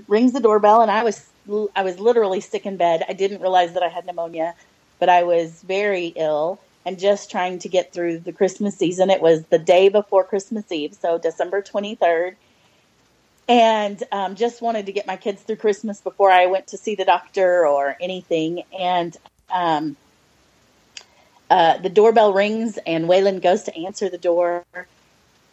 [0.07, 0.81] rings the doorbell.
[0.81, 1.27] And I was
[1.75, 3.03] I was literally sick in bed.
[3.07, 4.55] I didn't realize that I had pneumonia,
[4.99, 9.09] but I was very ill and just trying to get through the Christmas season.
[9.09, 12.35] It was the day before Christmas Eve, so December twenty third
[13.47, 16.95] and um, just wanted to get my kids through Christmas before I went to see
[16.95, 18.63] the doctor or anything.
[18.77, 19.15] And
[19.53, 19.95] um,
[21.49, 24.65] uh, the doorbell rings, and Waylon goes to answer the door.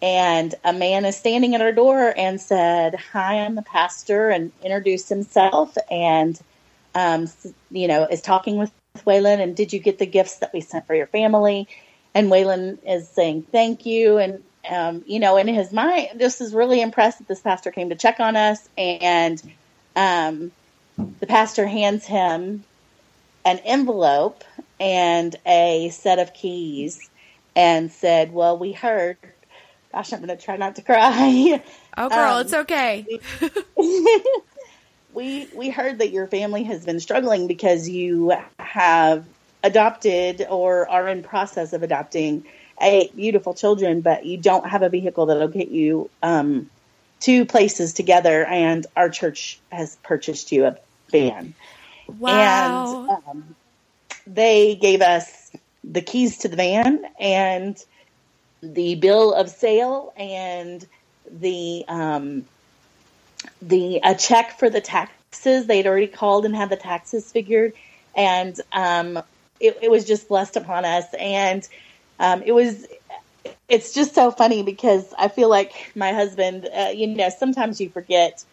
[0.02, 4.50] And a man is standing at our door and said, Hi, I'm the pastor, and
[4.62, 5.78] introduced himself.
[5.90, 6.38] And,
[6.94, 7.28] um,
[7.70, 8.72] you know, is talking with
[9.06, 9.40] Waylon.
[9.40, 11.68] And did you get the gifts that we sent for your family?
[12.14, 14.18] And Waylon is saying, Thank you.
[14.18, 17.88] And um, you know, in his mind, this is really impressed that this pastor came
[17.88, 18.68] to check on us.
[18.76, 19.40] And
[19.96, 20.52] um,
[21.20, 22.64] the pastor hands him
[23.44, 24.44] an envelope
[24.78, 27.10] and a set of keys
[27.54, 29.16] and said, Well, we heard.
[29.92, 31.62] Gosh, I'm going to try not to cry.
[31.94, 33.06] Oh, girl, um, it's okay.
[35.12, 39.26] we we heard that your family has been struggling because you have
[39.62, 42.46] adopted or are in process of adopting
[42.80, 46.70] eight beautiful children, but you don't have a vehicle that'll get you um,
[47.20, 48.46] two places together.
[48.46, 50.78] And our church has purchased you a
[51.10, 51.52] van.
[52.18, 53.06] Wow.
[53.10, 53.56] And um,
[54.26, 55.50] they gave us
[55.84, 57.76] the keys to the van and
[58.62, 60.86] the bill of sale and
[61.30, 62.44] the um,
[63.60, 65.66] the a check for the taxes.
[65.66, 67.72] They'd already called and had the taxes figured,
[68.16, 69.18] and um,
[69.60, 71.06] it, it was just blessed upon us.
[71.18, 71.66] And
[72.20, 72.86] um, it was
[73.68, 77.88] it's just so funny because I feel like my husband, uh, you know, sometimes you
[77.88, 78.44] forget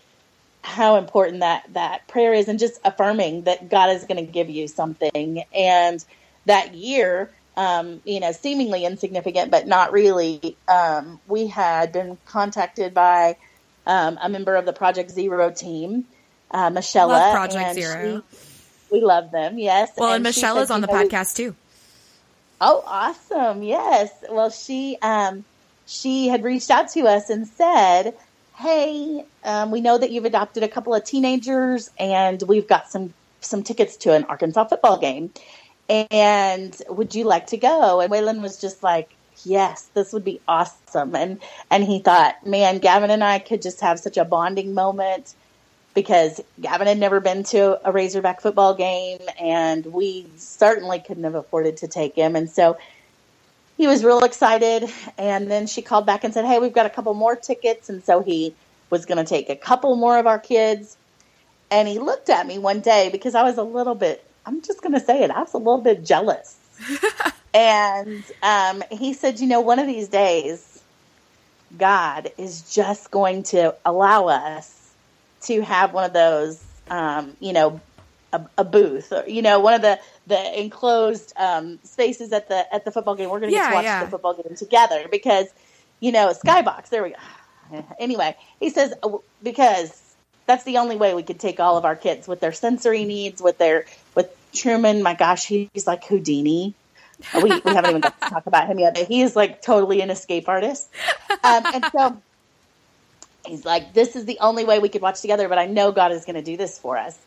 [0.61, 4.49] how important that that prayer is, and just affirming that God is going to give
[4.49, 5.43] you something.
[5.53, 6.03] And
[6.45, 10.55] that year, um, you know, seemingly insignificant, but not really.
[10.69, 13.35] Um, we had been contacted by
[13.85, 16.05] um, a member of the Project Zero team,
[16.51, 17.09] uh, Michelle.
[17.09, 18.23] Project Zero.
[18.31, 18.37] She,
[18.93, 19.59] we love them.
[19.59, 19.91] Yes.
[19.97, 21.53] Well, and, and Michelle is on the podcast too.
[22.61, 23.61] Oh, awesome!
[23.61, 24.09] Yes.
[24.29, 25.43] Well, she um,
[25.85, 28.15] she had reached out to us and said,
[28.55, 33.13] "Hey, um, we know that you've adopted a couple of teenagers, and we've got some
[33.41, 35.33] some tickets to an Arkansas football game,
[35.89, 39.09] and would you like to go?" And Waylon was just like,
[39.43, 41.39] "Yes, this would be awesome." And
[41.71, 45.33] and he thought, "Man, Gavin and I could just have such a bonding moment."
[45.95, 51.35] because Gavin had never been to a Razorback football game, and we certainly couldn't have
[51.35, 52.35] afforded to take him.
[52.35, 52.77] And so
[53.79, 54.89] he was real excited.
[55.17, 57.89] And then she called back and said, Hey, we've got a couple more tickets.
[57.89, 58.53] And so he
[58.89, 60.97] was going to take a couple more of our kids.
[61.71, 64.81] And he looked at me one day because I was a little bit, I'm just
[64.81, 66.57] going to say it, I was a little bit jealous.
[67.53, 70.81] and um, he said, You know, one of these days,
[71.77, 74.91] God is just going to allow us
[75.41, 77.79] to have one of those, um, you know,
[78.33, 82.73] a, a, booth or you know one of the the enclosed um, spaces at the
[82.73, 83.29] at the football game.
[83.29, 84.03] We're going to yeah, get to watch yeah.
[84.03, 85.47] the football game together because
[85.99, 86.89] you know skybox.
[86.89, 87.15] There we go.
[87.99, 90.01] Anyway, he says uh, because
[90.47, 93.41] that's the only way we could take all of our kids with their sensory needs,
[93.41, 93.85] with their
[94.53, 95.03] Truman.
[95.03, 96.73] My gosh, he's like Houdini.
[97.41, 100.01] we, we haven't even got to talk about him yet, but he is like totally
[100.01, 100.89] an escape artist.
[101.43, 102.21] Um, and so
[103.45, 106.11] he's like, this is the only way we could watch together, but I know God
[106.11, 107.17] is going to do this for us.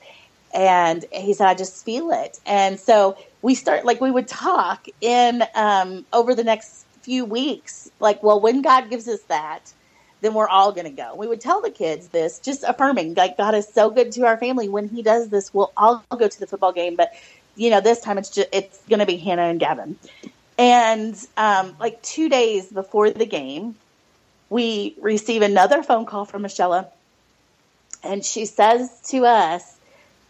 [0.55, 2.39] And he said, I just feel it.
[2.45, 7.91] And so we start, like, we would talk in um, over the next few weeks,
[8.01, 9.73] like, well, when God gives us that,
[10.23, 11.15] then we're all going to go.
[11.15, 14.39] We would tell the kids this, just affirming, like, God is so good to our
[14.39, 14.69] family.
[14.69, 16.97] When he does this, we'll all go to the football game.
[16.97, 17.13] But
[17.57, 19.97] you know, this time it's just, it's going to be Hannah and Gavin.
[20.59, 23.75] And um, like two days before the game,
[24.51, 26.93] we receive another phone call from Michelle,
[28.03, 29.77] and she says to us,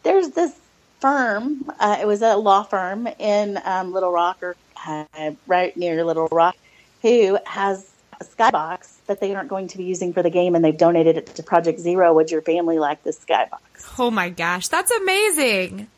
[0.04, 0.54] "There's this
[1.00, 1.70] firm.
[1.80, 6.28] Uh, it was a law firm in um, Little Rock, or uh, right near Little
[6.30, 6.56] Rock,
[7.02, 7.91] who has
[8.22, 11.16] a skybox that they aren't going to be using for the game, and they've donated
[11.16, 12.14] it to Project Zero.
[12.14, 13.58] Would your family like this skybox?"
[13.98, 15.88] Oh my gosh, that's amazing!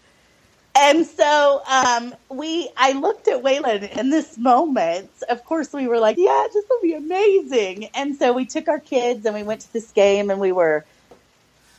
[0.75, 5.11] and so um, we, I looked at Waylon in this moment.
[5.29, 8.81] Of course, we were like, "Yeah, this will be amazing." And so we took our
[8.81, 10.85] kids and we went to this game, and we were.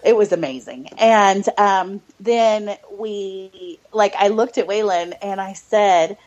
[0.04, 0.90] It was amazing.
[1.00, 6.18] And um, then we, like, I looked at Waylon and I said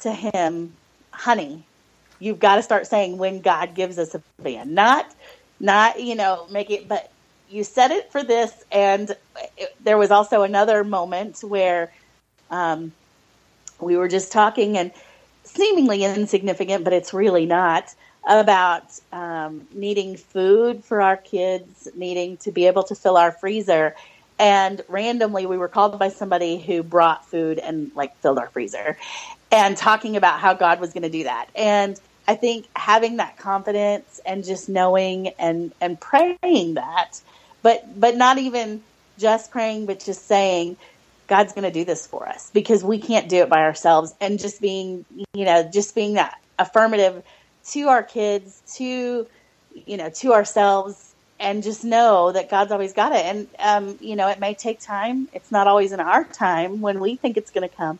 [0.00, 0.72] to him,
[1.12, 1.64] "Honey,
[2.20, 5.14] you've got to start saying when God gives us a van, not,
[5.60, 7.10] not you know, make it, but."
[7.50, 9.16] You said it for this, and
[9.56, 11.90] it, there was also another moment where
[12.50, 12.92] um,
[13.80, 14.92] we were just talking, and
[15.44, 17.94] seemingly insignificant, but it's really not,
[18.28, 23.94] about um, needing food for our kids, needing to be able to fill our freezer.
[24.38, 28.98] And randomly, we were called by somebody who brought food and like filled our freezer
[29.50, 31.48] and talking about how God was going to do that.
[31.56, 31.98] And
[32.28, 37.20] I think having that confidence and just knowing and, and praying that,
[37.62, 38.82] but, but not even
[39.18, 40.76] just praying, but just saying,
[41.26, 44.14] God's going to do this for us because we can't do it by ourselves.
[44.20, 47.22] And just being, you know, just being that affirmative
[47.70, 49.26] to our kids, to,
[49.86, 53.24] you know, to ourselves, and just know that God's always got it.
[53.24, 55.28] And, um, you know, it may take time.
[55.32, 57.98] It's not always in our time when we think it's going to come,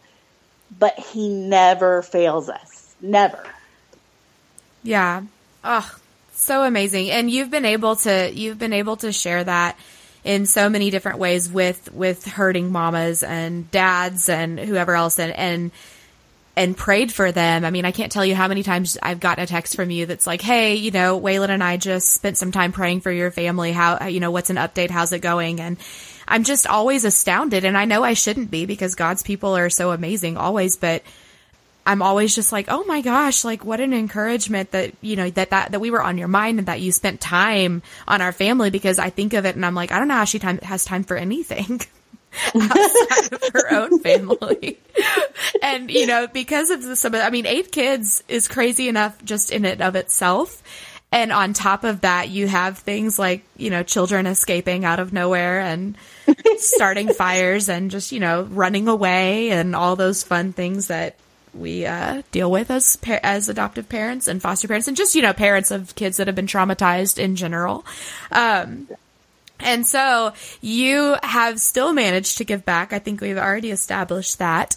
[0.78, 2.94] but He never fails us.
[3.00, 3.42] Never.
[4.82, 5.22] Yeah.
[5.64, 5.96] Oh,
[6.32, 7.10] so amazing.
[7.10, 9.78] And you've been able to, you've been able to share that
[10.24, 15.32] in so many different ways with with hurting mamas and dads and whoever else and
[15.32, 15.70] and
[16.56, 17.64] and prayed for them.
[17.64, 20.06] I mean, I can't tell you how many times I've gotten a text from you
[20.06, 23.30] that's like, "Hey, you know, Waylon and I just spent some time praying for your
[23.30, 23.70] family.
[23.70, 24.90] How, you know, what's an update?
[24.90, 25.76] How's it going?" And
[26.26, 29.92] I'm just always astounded, and I know I shouldn't be because God's people are so
[29.92, 31.02] amazing always, but
[31.88, 35.48] I'm always just like, oh my gosh, like what an encouragement that, you know, that,
[35.48, 38.68] that, that we were on your mind and that you spent time on our family
[38.68, 40.84] because I think of it and I'm like, I don't know how she time, has
[40.84, 41.80] time for anything.
[42.54, 44.78] outside of her own family.
[45.62, 49.24] and, you know, because of the, some of, I mean, eight kids is crazy enough
[49.24, 50.62] just in and of itself.
[51.10, 55.14] And on top of that, you have things like, you know, children escaping out of
[55.14, 55.96] nowhere and
[56.58, 61.16] starting fires and just, you know, running away and all those fun things that
[61.54, 65.32] we uh, deal with as as adoptive parents and foster parents, and just you know
[65.32, 67.84] parents of kids that have been traumatized in general.
[68.30, 68.88] Um,
[69.60, 72.92] and so you have still managed to give back.
[72.92, 74.76] I think we've already established that.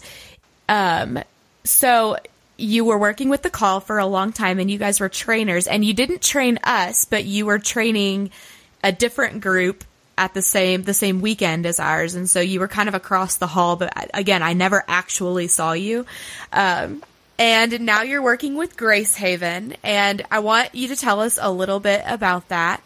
[0.68, 1.22] Um,
[1.64, 2.16] so
[2.56, 5.66] you were working with the call for a long time, and you guys were trainers,
[5.66, 8.30] and you didn't train us, but you were training
[8.82, 9.84] a different group
[10.18, 13.36] at the same the same weekend as ours, and so you were kind of across
[13.36, 13.76] the hall.
[13.76, 16.06] But again, I never actually saw you.
[16.52, 17.02] Um,
[17.38, 21.50] and now you're working with Grace Haven, and I want you to tell us a
[21.50, 22.82] little bit about that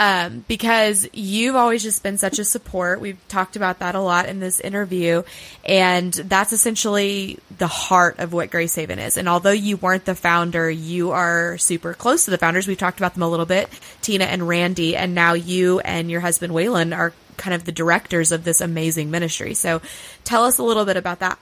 [0.00, 3.02] um, because you've always just been such a support.
[3.02, 5.24] We've talked about that a lot in this interview,
[5.62, 9.18] and that's essentially the heart of what Grace Haven is.
[9.18, 12.66] And although you weren't the founder, you are super close to the founders.
[12.66, 13.68] We've talked about them a little bit,
[14.00, 18.32] Tina and Randy, and now you and your husband Waylon are kind of the directors
[18.32, 19.52] of this amazing ministry.
[19.52, 19.82] So,
[20.24, 21.38] tell us a little bit about that.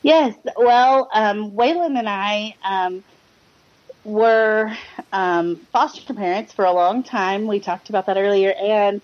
[0.00, 2.56] Yes, well, um, Waylon and I.
[2.64, 3.04] Um,
[4.04, 4.76] were
[5.12, 7.46] um, foster parents for a long time.
[7.46, 9.00] We talked about that earlier, and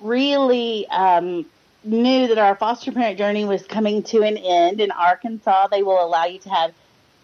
[0.00, 1.46] really um,
[1.84, 4.80] knew that our foster parent journey was coming to an end.
[4.80, 6.74] In Arkansas, they will allow you to have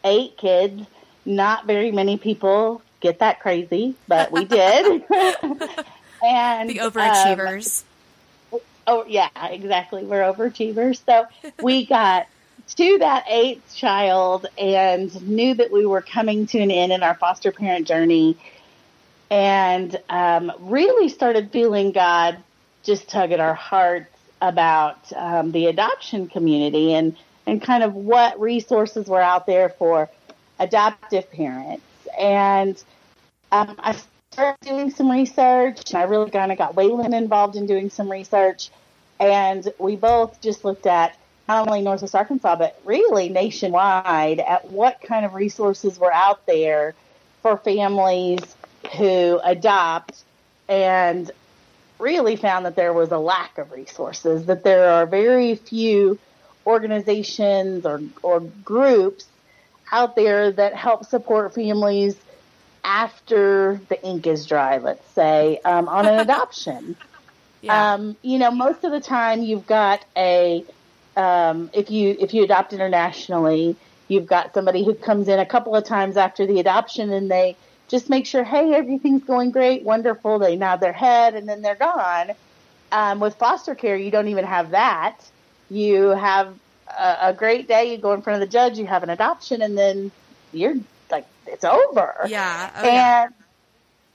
[0.04, 0.82] eight kids.
[1.24, 5.04] Not very many people get that crazy, but we did.
[6.24, 7.82] and the overachievers.
[8.52, 10.04] Um, oh yeah, exactly.
[10.04, 11.04] We're overachievers.
[11.04, 11.26] So
[11.60, 12.26] we got
[12.74, 17.14] to that eighth child and knew that we were coming to an end in our
[17.14, 18.36] foster parent journey
[19.30, 22.38] and um, really started feeling God
[22.82, 24.10] just tug at our hearts
[24.40, 30.08] about um, the adoption community and, and kind of what resources were out there for
[30.58, 31.82] adoptive parents.
[32.18, 32.82] And
[33.50, 33.96] um, I
[34.30, 38.10] started doing some research and I really kind of got Waylon involved in doing some
[38.10, 38.70] research.
[39.18, 41.16] And we both just looked at
[41.48, 46.94] not only Northwest Arkansas, but really nationwide at what kind of resources were out there
[47.42, 48.40] for families
[48.98, 50.24] who adopt
[50.68, 51.30] and
[51.98, 56.18] really found that there was a lack of resources, that there are very few
[56.66, 59.26] organizations or, or groups
[59.92, 62.16] out there that help support families
[62.84, 66.96] after the ink is dry, let's say, um, on an adoption.
[67.62, 67.94] Yeah.
[67.94, 70.64] Um, you know, most of the time you've got a
[71.16, 73.76] um, if you if you adopt internationally,
[74.08, 77.56] you've got somebody who comes in a couple of times after the adoption and they
[77.88, 80.38] just make sure, hey, everything's going great, wonderful.
[80.38, 82.32] They nod their head and then they're gone.
[82.92, 85.18] Um, with foster care, you don't even have that.
[85.70, 86.54] You have
[86.88, 87.92] a, a great day.
[87.92, 88.78] You go in front of the judge.
[88.78, 90.12] You have an adoption, and then
[90.52, 90.76] you're
[91.10, 92.26] like, it's over.
[92.28, 92.70] Yeah.
[92.76, 93.28] Oh, and yeah.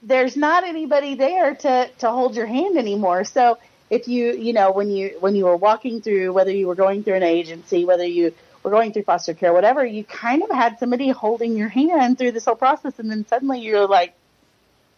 [0.04, 3.26] there's not anybody there to to hold your hand anymore.
[3.26, 3.58] So
[3.92, 7.04] if you you know when you when you were walking through, whether you were going
[7.04, 8.34] through an agency, whether you
[8.64, 12.32] were going through foster care, whatever, you kind of had somebody holding your hand through
[12.32, 14.16] this whole process, and then suddenly you're like,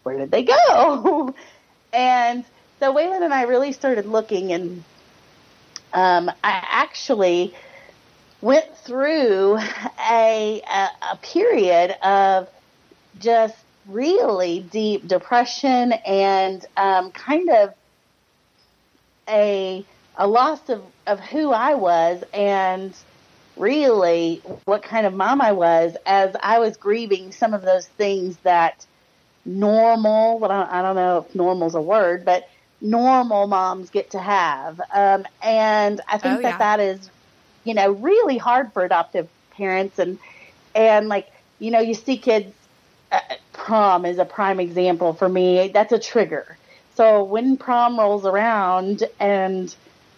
[0.03, 1.33] where did they go?
[1.93, 2.45] and
[2.79, 4.83] so Waylon and I really started looking, and
[5.91, 7.55] um, I actually
[8.41, 12.47] went through a, a, a period of
[13.19, 13.55] just
[13.87, 17.73] really deep depression and um, kind of
[19.27, 22.93] a a loss of, of who I was and
[23.57, 28.37] really what kind of mom I was as I was grieving some of those things
[28.43, 28.85] that
[29.45, 32.49] normal, well, I don't know if normal's a word, but
[32.81, 34.79] normal moms get to have.
[34.93, 36.57] Um, and I think oh, that yeah.
[36.57, 37.09] that is,
[37.63, 39.99] you know, really hard for adoptive parents.
[39.99, 40.19] And,
[40.75, 42.53] and like, you know, you see kids,
[43.11, 43.19] uh,
[43.51, 45.69] prom is a prime example for me.
[45.69, 46.57] That's a trigger.
[46.95, 49.73] So when prom rolls around and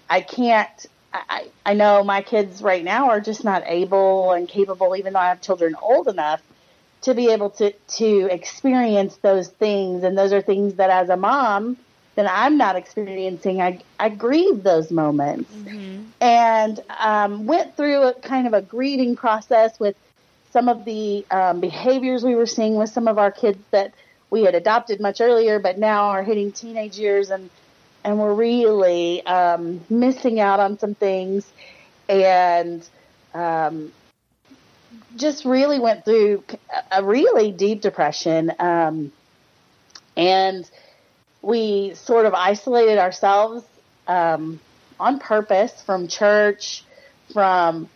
[0.10, 4.96] I can't, I, I know my kids right now are just not able and capable,
[4.96, 6.42] even though I have children old enough
[7.02, 10.04] to be able to, to experience those things.
[10.04, 11.78] And those are things that as a mom,
[12.16, 15.52] then I'm not experiencing, I, I grieve those moments.
[15.54, 16.04] Mm-hmm.
[16.22, 19.96] And um, went through a kind of a grieving process with
[20.52, 23.94] some of the um, behaviors we were seeing with some of our kids that
[24.30, 27.50] we had adopted much earlier, but now are hitting teenage years and
[28.04, 31.52] and we're really um, missing out on some things,
[32.08, 32.88] and
[33.34, 33.92] um,
[35.16, 36.44] just really went through
[36.92, 39.12] a really deep depression, um,
[40.16, 40.70] and
[41.42, 43.64] we sort of isolated ourselves
[44.08, 44.60] um,
[45.00, 46.84] on purpose from church,
[47.34, 47.90] from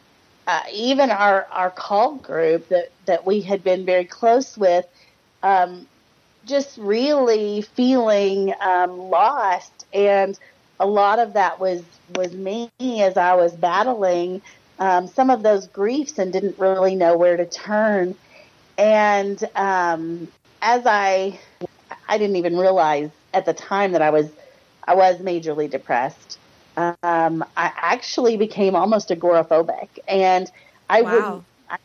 [0.47, 4.85] uh, even our, our call group that, that we had been very close with,
[5.43, 5.87] um,
[6.49, 9.85] just really feeling um, lost.
[9.93, 10.37] And
[10.79, 11.83] a lot of that was,
[12.15, 14.41] was me as I was battling
[14.79, 18.15] um, some of those griefs and didn't really know where to turn.
[18.77, 20.27] And um,
[20.61, 21.39] as I,
[22.07, 24.29] I didn't even realize at the time that I was
[24.89, 26.39] I was majorly depressed.
[26.75, 30.49] Um, I actually became almost agoraphobic, and
[30.89, 31.11] I wow.
[31.13, 31.43] wouldn't.
[31.69, 31.77] I,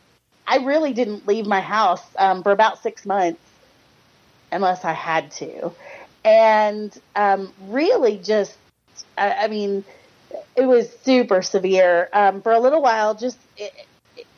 [0.47, 3.39] I really didn't leave my house um, for about six months
[4.51, 5.71] unless I had to,
[6.23, 8.57] and um, really just.
[9.17, 9.83] I, I mean,
[10.55, 13.15] it was super severe um, for a little while.
[13.15, 13.37] Just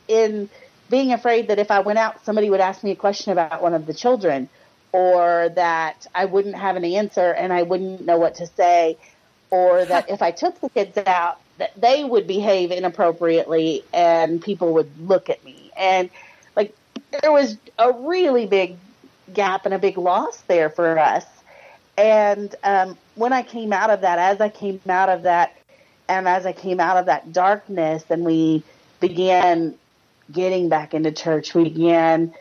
[0.07, 0.49] in
[0.89, 3.73] being afraid that if I went out, somebody would ask me a question about one
[3.73, 4.49] of the children
[4.91, 8.97] or that I wouldn't have an answer and I wouldn't know what to say,
[9.49, 14.73] or that if I took the kids out, that they would behave inappropriately and people
[14.73, 15.71] would look at me.
[15.77, 16.09] And
[16.55, 16.75] like
[17.21, 18.77] there was a really big
[19.33, 21.25] gap and a big loss there for us.
[21.97, 25.55] And um, when I came out of that, as I came out of that,
[26.07, 28.63] and as I came out of that darkness, and we
[28.99, 29.75] began
[30.31, 32.33] getting back into church, we began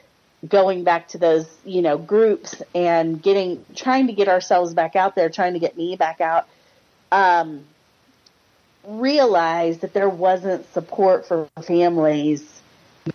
[0.47, 5.16] going back to those, you know, groups and getting, trying to get ourselves back out
[5.16, 6.47] there, trying to get me back out,
[7.11, 7.64] um,
[8.87, 12.61] realized that there wasn't support for families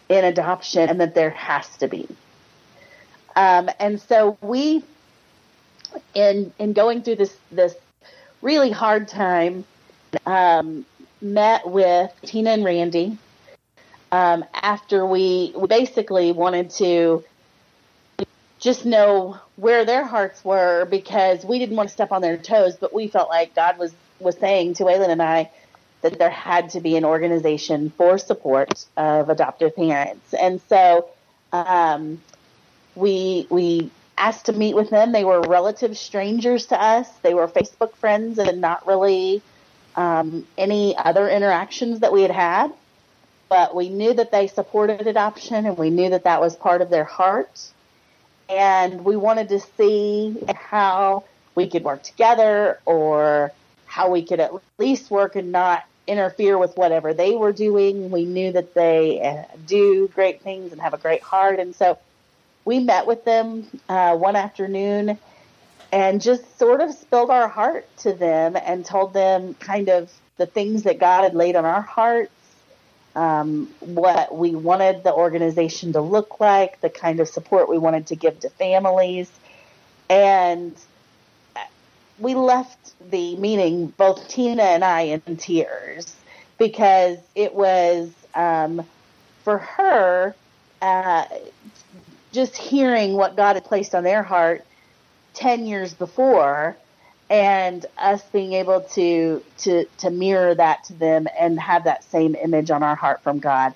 [0.09, 2.07] in adoption and that there has to be.
[3.35, 4.83] Um, and so we,
[6.13, 7.75] in, in going through this, this
[8.41, 9.65] really hard time,
[10.25, 10.85] um,
[11.21, 13.17] met with Tina and Randy,
[14.11, 17.23] um, after we, basically wanted to
[18.59, 22.75] just know where their hearts were because we didn't want to step on their toes,
[22.75, 25.49] but we felt like God was, was saying to Waylon and I
[26.01, 30.33] that there had to be an organization for support of adoptive parents.
[30.33, 31.09] And so
[31.53, 32.21] um,
[32.95, 35.11] we, we asked to meet with them.
[35.11, 37.09] They were relative strangers to us.
[37.23, 39.41] They were Facebook friends and not really
[39.95, 42.71] um, any other interactions that we had had
[43.51, 46.89] but we knew that they supported adoption and we knew that that was part of
[46.89, 47.59] their heart.
[48.47, 53.51] And we wanted to see how we could work together or
[53.87, 58.09] how we could at least work and not interfere with whatever they were doing.
[58.09, 61.59] We knew that they uh, do great things and have a great heart.
[61.59, 61.99] And so
[62.65, 65.17] we met with them uh, one afternoon
[65.91, 70.45] and just sort of spilled our heart to them and told them kind of the
[70.45, 72.31] things that God had laid on our hearts,
[73.15, 78.07] um, what we wanted the organization to look like, the kind of support we wanted
[78.07, 79.29] to give to families.
[80.09, 80.75] And
[82.19, 86.15] we left the meeting, both Tina and I, in tears
[86.57, 88.85] because it was um,
[89.43, 90.35] for her
[90.81, 91.25] uh,
[92.31, 94.65] just hearing what God had placed on their heart
[95.33, 96.75] 10 years before
[97.29, 102.35] and us being able to to to mirror that to them and have that same
[102.35, 103.73] image on our heart from God.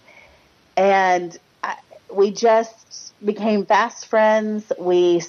[0.75, 1.77] And I,
[2.13, 4.71] we just became fast friends.
[4.77, 5.23] We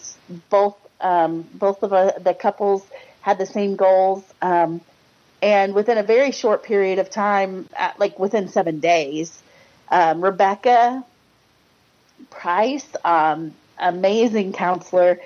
[0.50, 2.84] both um, both of uh, the couples
[3.20, 4.80] had the same goals um,
[5.42, 7.68] and within a very short period of time
[7.98, 9.42] like within seven days
[9.90, 11.04] um, Rebecca
[12.39, 15.20] Price um, amazing counselor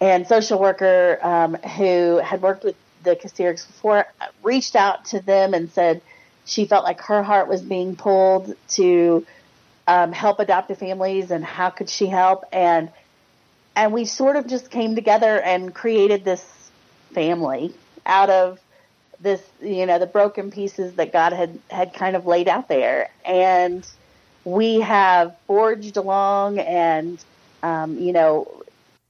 [0.00, 4.06] and social worker um, who had worked with the Kasterics before
[4.42, 6.00] reached out to them and said
[6.44, 9.26] she felt like her heart was being pulled to
[9.86, 12.44] um, help adoptive families and how could she help?
[12.52, 12.90] And
[13.76, 16.70] and we sort of just came together and created this
[17.12, 17.74] family
[18.06, 18.60] out of
[19.20, 23.10] this you know the broken pieces that God had had kind of laid out there.
[23.24, 23.86] And
[24.44, 27.22] we have forged along and
[27.62, 28.62] um, you know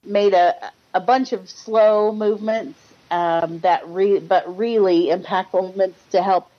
[0.04, 0.54] made a
[0.94, 2.78] a bunch of slow movements
[3.10, 6.50] um, that re- but really impactful movements to help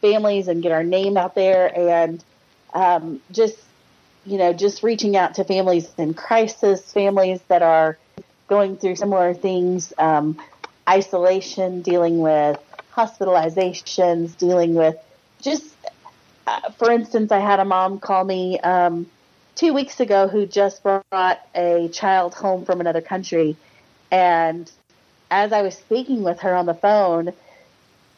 [0.00, 2.22] families and get our name out there and
[2.72, 3.56] um, just
[4.26, 7.96] you know just reaching out to families in crisis families that are
[8.48, 10.36] going through similar things um,
[10.88, 12.58] isolation dealing with
[12.94, 14.96] hospitalizations dealing with
[15.40, 15.64] just
[16.46, 19.06] uh, for instance i had a mom call me um,
[19.54, 23.56] two weeks ago who just brought a child home from another country.
[24.10, 24.70] And
[25.30, 27.32] as I was speaking with her on the phone,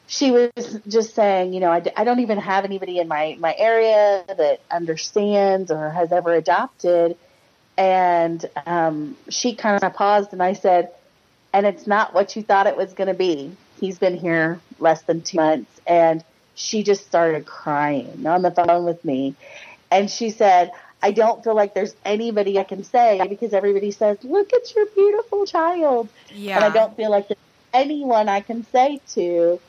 [0.06, 3.54] she was just saying, you know, I, I don't even have anybody in my, my
[3.56, 7.16] area that understands or has ever adopted.
[7.76, 10.92] And um, she kind of paused and I said,
[11.52, 13.54] and it's not what you thought it was going to be.
[13.80, 15.80] He's been here less than two months.
[15.86, 16.24] And
[16.56, 19.36] she just started crying on the phone with me.
[19.90, 24.18] And she said, I don't feel like there's anybody I can say because everybody says,
[24.24, 26.08] look at your beautiful child.
[26.34, 26.56] Yeah.
[26.56, 27.38] And I don't feel like there's
[27.72, 29.60] anyone I can say to,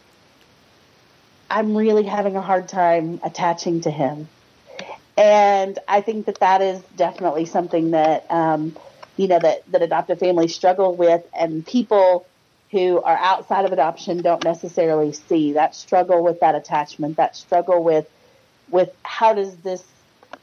[1.52, 4.30] I'm really having a hard time attaching to him.
[5.18, 8.76] And I think that that is definitely something that, um,
[9.18, 12.26] you know, that, that adoptive families struggle with and people
[12.72, 17.84] who are outside of adoption don't necessarily see that struggle with that attachment, that struggle
[17.84, 18.10] with,
[18.70, 19.84] with how does this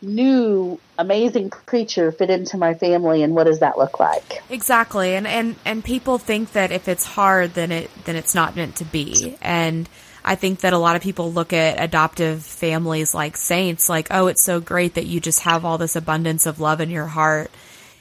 [0.00, 4.42] new amazing creature fit into my family and what does that look like?
[4.50, 5.14] Exactly.
[5.14, 8.76] And and and people think that if it's hard then it then it's not meant
[8.76, 9.36] to be.
[9.40, 9.88] And
[10.24, 14.26] I think that a lot of people look at adoptive families like saints like oh
[14.28, 17.50] it's so great that you just have all this abundance of love in your heart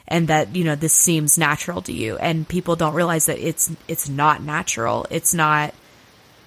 [0.06, 2.16] and that you know this seems natural to you.
[2.16, 5.06] And people don't realize that it's it's not natural.
[5.10, 5.74] It's not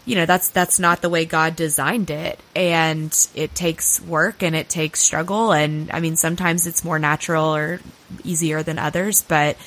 [0.05, 2.39] you know that's that's not the way God designed it.
[2.55, 5.51] And it takes work and it takes struggle.
[5.51, 7.79] And I mean sometimes it's more natural or
[8.23, 9.57] easier than others but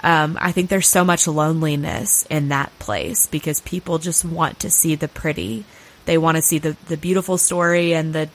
[0.00, 4.70] um, I think there's so much loneliness in that place because people just want to
[4.70, 5.64] see the pretty.
[6.04, 8.28] They want to see the the beautiful story and the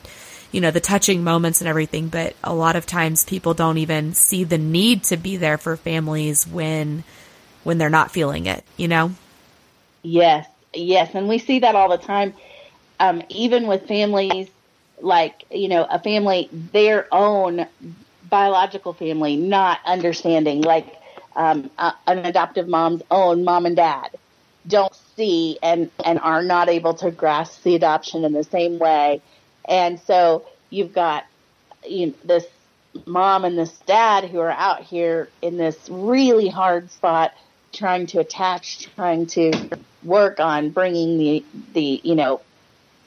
[0.54, 4.14] you know the touching moments and everything but a lot of times people don't even
[4.14, 7.04] see the need to be there for families when
[7.64, 9.12] when they're not feeling it you know?
[10.02, 12.34] Yes Yes, and we see that all the time,
[13.00, 14.48] um, even with families
[15.00, 17.66] like you know a family their own
[18.30, 20.86] biological family not understanding like
[21.34, 24.08] um, an adoptive mom's own mom and dad
[24.68, 29.20] don't see and and are not able to grasp the adoption in the same way
[29.66, 31.24] and so you've got
[31.86, 32.46] you know, this
[33.06, 37.34] mom and this dad who are out here in this really hard spot
[37.72, 39.52] trying to attach trying to
[40.04, 42.40] work on bringing the the you know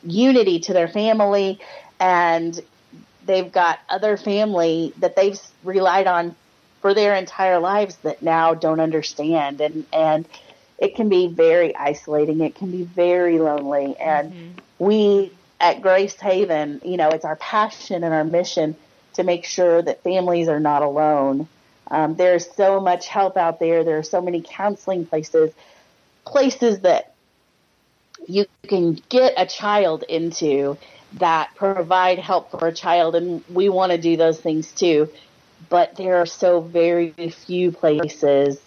[0.04, 1.60] unity to their family.
[2.00, 2.60] And
[3.26, 6.36] they've got other family that they've relied on
[6.82, 9.62] for their entire lives that now don't understand.
[9.62, 10.28] And and
[10.78, 12.42] it can be very isolating.
[12.42, 13.96] It can be very lonely.
[13.98, 14.52] And mm-hmm.
[14.80, 18.76] we at Grace Haven you know it's our passion and our mission
[19.14, 21.48] to make sure that families are not alone
[21.90, 25.52] um, there's so much help out there there are so many counseling places
[26.26, 27.14] places that
[28.28, 30.78] you can get a child into
[31.14, 35.10] that provide help for a child, and we want to do those things too.
[35.70, 38.60] But there are so very few places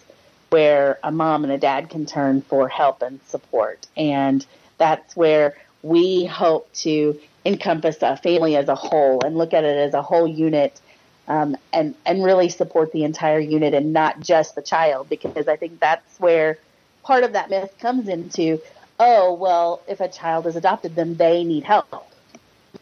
[0.48, 3.86] where a mom and a dad can turn for help and support.
[3.96, 4.44] And
[4.78, 9.76] that's where we hope to encompass a family as a whole and look at it
[9.76, 10.80] as a whole unit
[11.28, 15.56] um, and and really support the entire unit and not just the child because I
[15.56, 16.58] think that's where
[17.02, 18.60] part of that myth comes into
[18.98, 22.12] oh well if a child is adopted then they need help.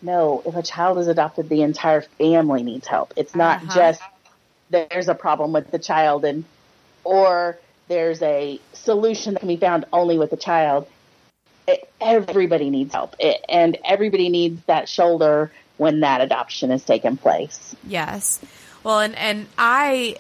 [0.02, 3.12] No if a child is adopted the entire family needs help.
[3.16, 3.74] It's not uh-huh.
[3.74, 4.02] just
[4.70, 6.44] there's a problem with the child and
[7.04, 10.88] or there's a solution that can be found only with the child
[12.00, 17.74] everybody needs help it, and everybody needs that shoulder when that adoption has taken place.
[17.86, 18.40] Yes.
[18.82, 20.16] Well, and, and I,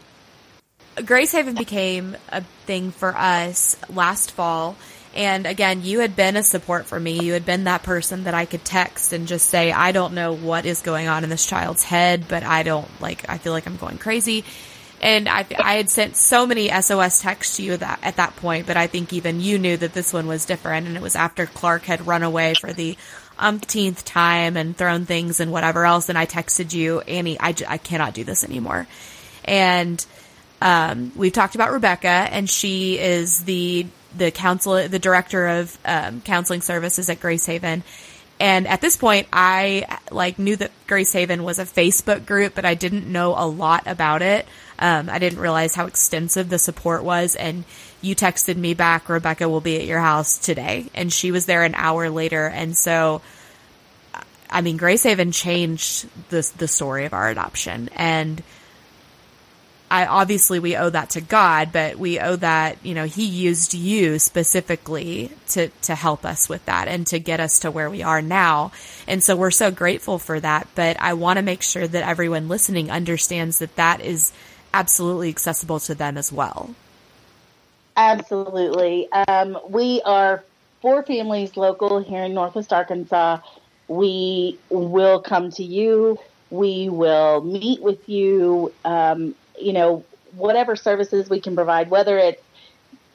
[1.04, 4.76] Grace Haven became a thing for us last fall.
[5.14, 7.18] And again, you had been a support for me.
[7.20, 10.34] You had been that person that I could text and just say, I don't know
[10.34, 13.66] what is going on in this child's head, but I don't like, I feel like
[13.66, 14.44] I'm going crazy.
[15.00, 18.66] And I, I had sent so many SOS texts to you that at that point,
[18.66, 20.86] but I think even you knew that this one was different.
[20.86, 22.96] And it was after Clark had run away for the
[23.38, 26.08] umpteenth time and thrown things and whatever else.
[26.08, 28.86] And I texted you, Annie, I, I cannot do this anymore.
[29.44, 30.04] And,
[30.60, 33.86] um, we've talked about Rebecca and she is the,
[34.16, 37.84] the counselor, the director of, um, counseling services at Grace Haven.
[38.40, 42.64] And at this point, I like knew that Grace Haven was a Facebook group, but
[42.64, 44.46] I didn't know a lot about it.
[44.78, 47.34] Um, I didn't realize how extensive the support was.
[47.36, 47.64] And
[48.00, 50.86] you texted me back, Rebecca will be at your house today.
[50.94, 52.46] And she was there an hour later.
[52.46, 53.22] And so,
[54.50, 57.90] I mean, Grace Haven changed the, the story of our adoption.
[57.96, 58.42] And
[59.90, 63.72] I obviously we owe that to God, but we owe that, you know, he used
[63.72, 68.02] you specifically to, to help us with that and to get us to where we
[68.02, 68.72] are now.
[69.06, 70.68] And so we're so grateful for that.
[70.74, 74.32] But I want to make sure that everyone listening understands that that is
[74.74, 76.74] absolutely accessible to them as well.
[77.96, 79.10] Absolutely.
[79.12, 80.44] Um, we are
[80.80, 83.38] four families local here in Northwest Arkansas.
[83.88, 86.18] We will come to you.
[86.50, 88.72] We will meet with you.
[88.84, 92.42] Um, you know, whatever services we can provide, whether it's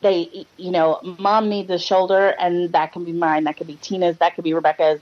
[0.01, 3.77] they, you know, mom needs a shoulder and that can be mine, that could be
[3.77, 4.99] Tina's, that could be Rebecca's,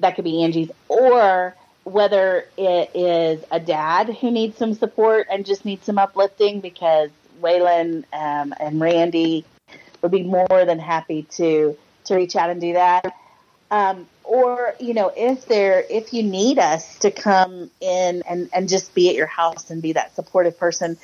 [0.00, 1.54] that could be Angie's, or
[1.84, 7.10] whether it is a dad who needs some support and just needs some uplifting because
[7.40, 9.44] Waylon um, and Randy
[10.02, 13.14] would be more than happy to to reach out and do that.
[13.70, 18.68] Um, or you know, if there if you need us to come in and and
[18.68, 20.96] just be at your house and be that supportive person,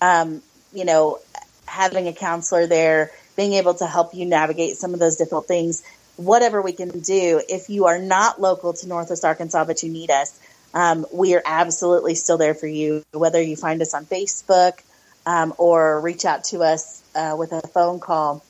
[0.00, 1.18] um, you know,
[1.66, 5.82] having a counselor there, being able to help you navigate some of those difficult things
[6.16, 7.40] whatever we can do.
[7.48, 10.38] If you are not local to Northwest Arkansas, but you need us,
[10.74, 13.04] um, we are absolutely still there for you.
[13.12, 14.80] Whether you find us on Facebook
[15.24, 18.44] um, or reach out to us uh, with a phone call,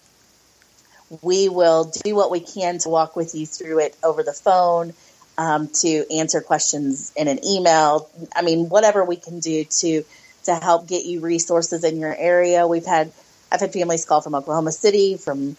[1.23, 4.93] we will do what we can to walk with you through it over the phone,
[5.39, 8.09] um, to answer questions in an email.
[8.35, 10.05] I mean, whatever we can do to
[10.45, 12.67] to help get you resources in your area.
[12.67, 13.13] We've had
[13.51, 15.57] I've had families call from Oklahoma City, from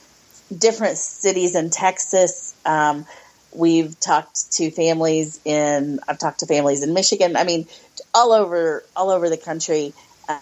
[0.55, 2.53] different cities in Texas.
[2.65, 3.05] Um,
[3.53, 7.35] we've talked to families in, I've talked to families in Michigan.
[7.35, 7.67] I mean,
[8.13, 9.93] all over, all over the country,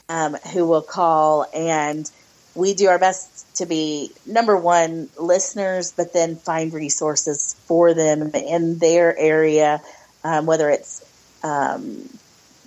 [0.09, 2.09] um, who will call and
[2.55, 8.31] we do our best to be number one listeners, but then find resources for them
[8.33, 9.81] in their area,
[10.23, 11.03] um, whether it's,
[11.43, 12.09] um,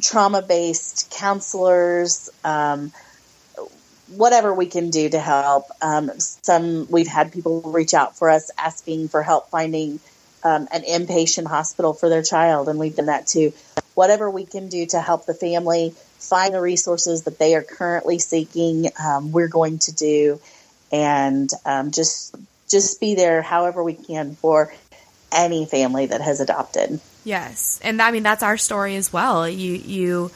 [0.00, 2.92] trauma based counselors, um,
[4.10, 5.66] whatever we can do to help.
[5.82, 10.00] Um, some we've had people reach out for us asking for help finding
[10.44, 13.52] um, an inpatient hospital for their child, and we've done that too.
[13.94, 18.18] Whatever we can do to help the family find the resources that they are currently
[18.18, 20.40] seeking, um, we're going to do,
[20.92, 22.34] and um, just
[22.68, 24.72] just be there however we can for
[25.32, 27.00] any family that has adopted.
[27.24, 29.48] Yes, and I mean that's our story as well.
[29.48, 30.30] You you,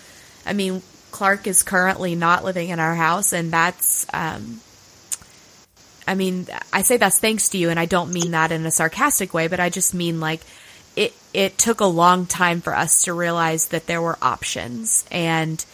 [0.45, 0.83] I mean
[1.13, 4.61] Clark is currently not living in our house, and that's, um,
[6.09, 8.71] I mean, I say that's thanks to you, and I don't mean that in a
[8.71, 10.41] sarcastic way, but I just mean like
[10.97, 11.13] it.
[11.33, 15.65] It took a long time for us to realize that there were options, and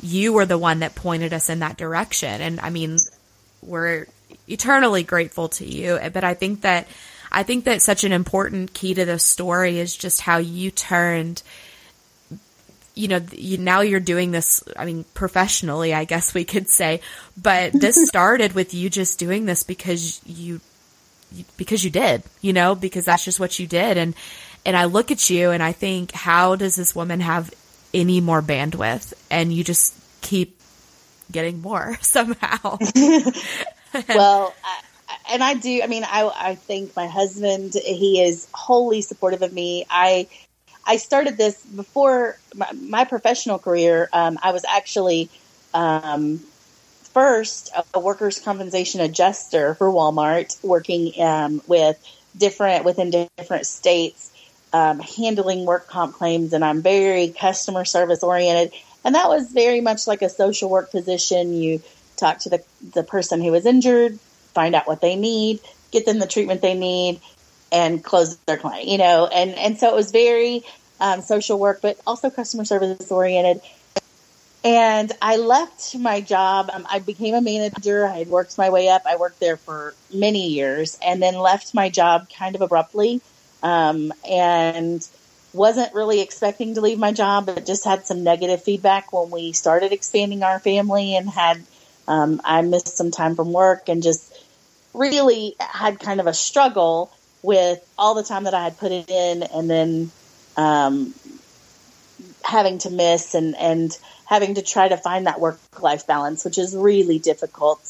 [0.00, 2.40] you were the one that pointed us in that direction.
[2.40, 2.98] And I mean,
[3.62, 4.06] we're
[4.48, 5.98] eternally grateful to you.
[6.12, 6.86] But I think that
[7.30, 11.42] I think that such an important key to this story is just how you turned
[12.94, 17.00] you know, you, now you're doing this, I mean, professionally, I guess we could say,
[17.40, 20.60] but this started with you just doing this because you,
[21.56, 23.96] because you did, you know, because that's just what you did.
[23.96, 24.14] And,
[24.64, 27.52] and I look at you and I think, how does this woman have
[27.94, 29.14] any more bandwidth?
[29.30, 30.58] And you just keep
[31.30, 32.78] getting more somehow.
[34.08, 34.80] well, I,
[35.30, 35.80] and I do.
[35.82, 39.84] I mean, I I think my husband he is wholly supportive of me.
[39.88, 40.28] I
[40.84, 44.08] I started this before my, my professional career.
[44.12, 45.30] Um, I was actually
[45.74, 46.40] um,
[47.12, 51.98] first a workers' compensation adjuster for Walmart, working um, with
[52.36, 54.32] different within different states,
[54.72, 58.72] um, handling work comp claims, and I'm very customer service oriented.
[59.04, 61.54] And that was very much like a social work position.
[61.54, 61.82] You
[62.16, 62.64] talk to the
[62.94, 64.18] the person who was injured,
[64.54, 65.60] find out what they need,
[65.90, 67.20] get them the treatment they need,
[67.72, 68.86] and close their client.
[68.86, 70.62] You know, and and so it was very
[71.00, 73.60] um, social work, but also customer service oriented.
[74.64, 76.70] And I left my job.
[76.72, 78.06] Um, I became a manager.
[78.06, 79.02] I had worked my way up.
[79.04, 83.20] I worked there for many years, and then left my job kind of abruptly,
[83.64, 85.06] um, and
[85.52, 89.52] wasn't really expecting to leave my job, but just had some negative feedback when we
[89.52, 91.60] started expanding our family, and had
[92.06, 94.32] um, I missed some time from work, and just
[94.94, 97.10] really had kind of a struggle
[97.42, 100.10] with all the time that I had put it in, and then
[100.56, 101.14] um,
[102.44, 106.58] having to miss and and having to try to find that work life balance, which
[106.58, 107.80] is really difficult.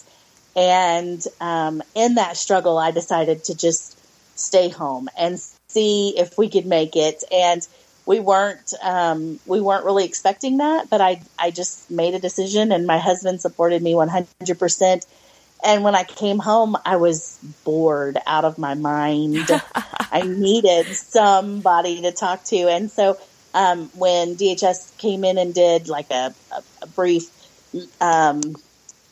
[0.57, 3.99] And um, in that struggle, I decided to just
[4.39, 5.39] stay home and
[5.69, 7.25] see if we could make it.
[7.33, 7.67] And
[8.05, 12.73] we weren't um, we weren't really expecting that, but I I just made a decision,
[12.73, 15.07] and my husband supported me one hundred percent.
[15.63, 19.49] And when I came home, I was bored out of my mind.
[19.75, 22.69] I needed somebody to talk to.
[22.69, 23.19] And so
[23.55, 27.31] um, when DHS came in and did like a, a, a brief,
[28.01, 28.41] um,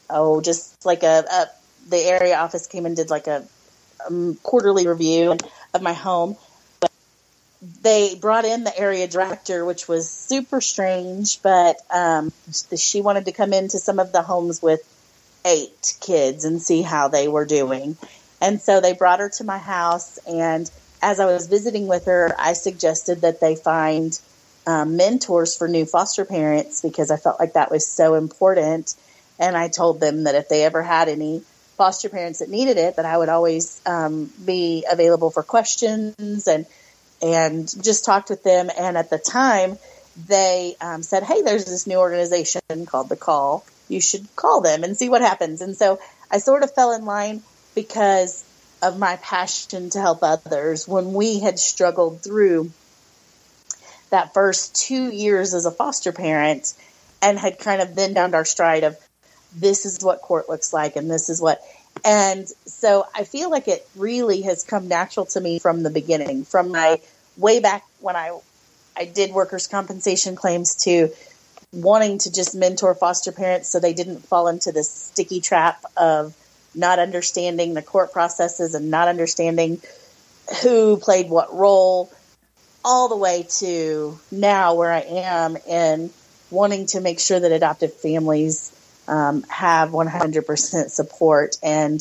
[0.09, 1.47] oh, just like a, a,
[1.89, 3.47] the area office came and did like a,
[4.09, 5.37] um, quarterly review
[5.73, 6.37] of my home.
[7.83, 12.33] They brought in the area director, which was super strange, but um,
[12.77, 14.81] she wanted to come into some of the homes with
[15.45, 17.97] eight kids and see how they were doing.
[18.41, 20.19] And so they brought her to my house.
[20.27, 20.71] And
[21.03, 24.19] as I was visiting with her, I suggested that they find
[24.67, 28.95] um, mentors for new foster parents because I felt like that was so important.
[29.39, 31.43] And I told them that if they ever had any
[31.77, 36.67] foster parents that needed it, that I would always um, be available for questions and
[37.23, 38.71] and just talked with them.
[38.79, 39.79] And at the time,
[40.27, 44.85] they um, said, "Hey, there's this new organization called the Call, you should call them
[44.85, 45.61] and see what happens.
[45.61, 45.99] And so
[46.31, 47.43] I sort of fell in line
[47.75, 48.45] because
[48.83, 50.89] of my passion to help others.
[50.89, 52.71] When we had struggled through
[54.11, 56.75] that first two years as a foster parent
[57.23, 58.97] and had kind of then down our stride of
[59.55, 61.61] this is what court looks like and this is what
[62.05, 66.45] and so I feel like it really has come natural to me from the beginning,
[66.45, 67.01] from my
[67.37, 68.39] way back when I
[68.97, 71.11] I did workers' compensation claims to
[71.73, 76.35] wanting to just mentor foster parents so they didn't fall into this sticky trap of
[76.75, 79.81] not understanding the court processes and not understanding
[80.63, 82.11] who played what role,
[82.85, 86.11] all the way to now where I am in
[86.51, 88.73] wanting to make sure that adoptive families
[89.07, 92.01] um, have 100% support and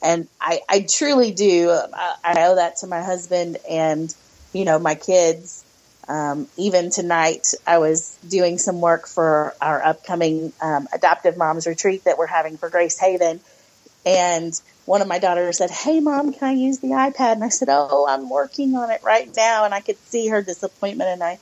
[0.00, 1.70] and I, I truly do.
[1.70, 4.14] I, I owe that to my husband and
[4.52, 5.64] you know my kids
[6.08, 12.04] um, even tonight, I was doing some work for our upcoming um, adoptive moms retreat
[12.04, 13.40] that we're having for Grace Haven.
[14.06, 17.32] And one of my daughters said, Hey, mom, can I use the iPad?
[17.32, 19.66] And I said, Oh, I'm working on it right now.
[19.66, 21.10] And I could see her disappointment.
[21.10, 21.38] And I,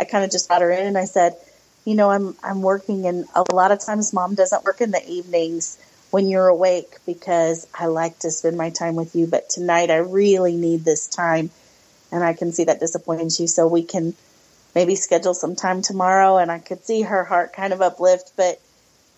[0.00, 1.34] I kind of just got her in and I said,
[1.84, 3.06] You know, I'm, I'm working.
[3.06, 5.78] And a lot of times mom doesn't work in the evenings
[6.10, 9.28] when you're awake because I like to spend my time with you.
[9.28, 11.50] But tonight I really need this time
[12.10, 13.46] and I can see that disappoints you.
[13.46, 14.14] So we can
[14.74, 18.32] maybe schedule some time tomorrow and I could see her heart kind of uplift.
[18.36, 18.60] But,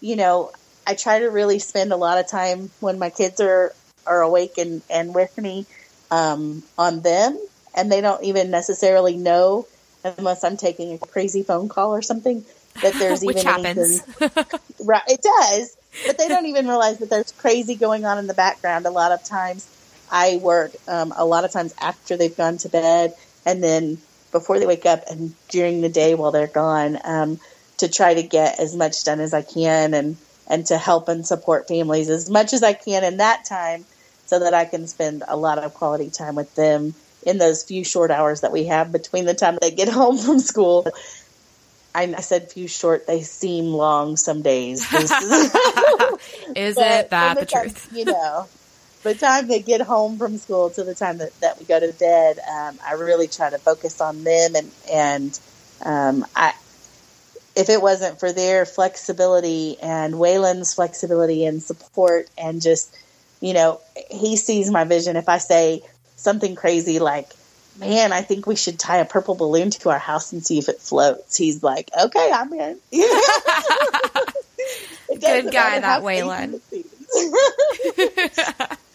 [0.00, 0.50] you know,
[0.86, 3.74] I try to really spend a lot of time when my kids are,
[4.06, 5.66] are awake and, and with me,
[6.10, 7.38] um, on them.
[7.76, 9.66] And they don't even necessarily know
[10.02, 12.44] unless I'm taking a crazy phone call or something
[12.82, 14.02] that there's even happens.
[14.10, 14.32] anything.
[14.84, 15.02] right.
[15.06, 15.76] It does.
[16.04, 19.12] But they don't even realize that there's crazy going on in the background a lot
[19.12, 19.68] of times
[20.10, 23.14] I work um, a lot of times after they've gone to bed
[23.46, 23.98] and then
[24.32, 27.40] before they wake up and during the day while they're gone um,
[27.78, 30.16] to try to get as much done as I can and,
[30.48, 33.84] and to help and support families as much as I can in that time
[34.26, 36.94] so that I can spend a lot of quality time with them
[37.24, 40.38] in those few short hours that we have between the time they get home from
[40.38, 40.86] school.
[41.94, 44.80] I, I said few short, they seem long some days.
[44.92, 47.88] Is it that the, the truth?
[47.92, 48.48] you know,
[49.02, 51.92] the time they get home from school to the time that, that we go to
[51.98, 55.40] bed, um, I really try to focus on them and, and,
[55.82, 56.52] um, I,
[57.56, 62.96] if it wasn't for their flexibility and Waylon's flexibility and support and just,
[63.40, 63.80] you know,
[64.10, 65.16] he sees my vision.
[65.16, 65.82] If I say
[66.16, 67.28] something crazy like,
[67.78, 70.68] man, I think we should tie a purple balloon to our house and see if
[70.68, 71.36] it floats.
[71.36, 72.78] He's like, okay, I'm in.
[75.08, 76.60] Good guy, that Waylon.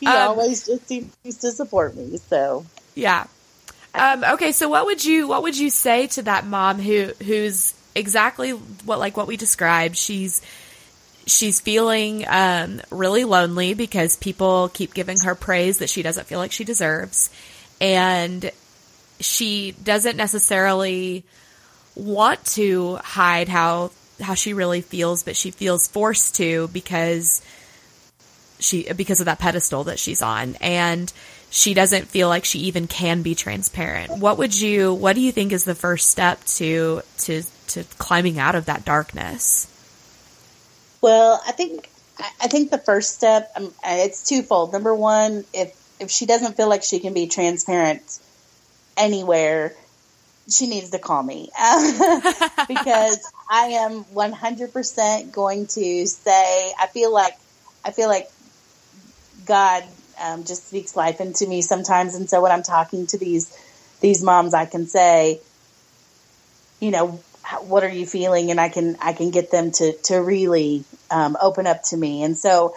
[0.00, 2.16] he um, always just seems to support me.
[2.16, 3.26] So yeah.
[3.92, 7.74] Um, okay, so what would you what would you say to that mom who who's
[7.94, 9.96] exactly what like what we described?
[9.96, 10.42] She's
[11.26, 16.38] she's feeling um, really lonely because people keep giving her praise that she doesn't feel
[16.38, 17.30] like she deserves,
[17.80, 18.50] and
[19.18, 21.24] she doesn't necessarily
[21.94, 23.90] want to hide how
[24.20, 27.42] how she really feels, but she feels forced to because
[28.62, 31.12] she because of that pedestal that she's on and
[31.50, 34.18] she doesn't feel like she even can be transparent.
[34.18, 38.38] What would you what do you think is the first step to to to climbing
[38.38, 39.66] out of that darkness?
[41.00, 41.88] Well, I think
[42.40, 44.72] I think the first step um, it's twofold.
[44.72, 48.02] Number one, if if she doesn't feel like she can be transparent
[48.96, 49.74] anywhere,
[50.48, 51.50] she needs to call me
[52.68, 57.34] because I am 100% going to say I feel like
[57.84, 58.30] I feel like
[59.46, 59.84] God
[60.20, 63.56] um, just speaks life into me sometimes, and so when I'm talking to these
[64.00, 65.40] these moms, I can say,
[66.80, 67.20] you know,
[67.62, 71.36] what are you feeling, and I can I can get them to to really um,
[71.40, 72.74] open up to me, and so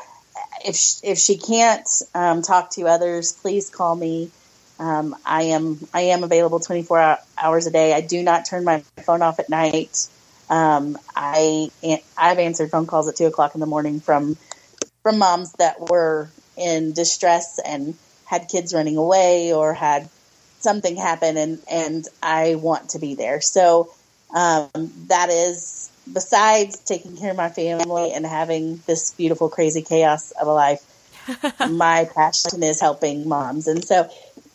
[0.65, 4.31] if she, if she can't um, talk to others, please call me.
[4.79, 7.93] Um, I am I am available 24 hours a day.
[7.93, 10.07] I do not turn my phone off at night.
[10.49, 11.69] Um, I
[12.17, 14.37] I've answered phone calls at two o'clock in the morning from
[15.03, 17.95] from moms that were in distress and
[18.25, 20.09] had kids running away or had
[20.59, 23.41] something happen, and and I want to be there.
[23.41, 23.93] So
[24.33, 24.69] um,
[25.07, 30.47] that is besides taking care of my family and having this beautiful, crazy chaos of
[30.47, 30.81] a life.
[31.69, 34.09] my passion is helping moms, and so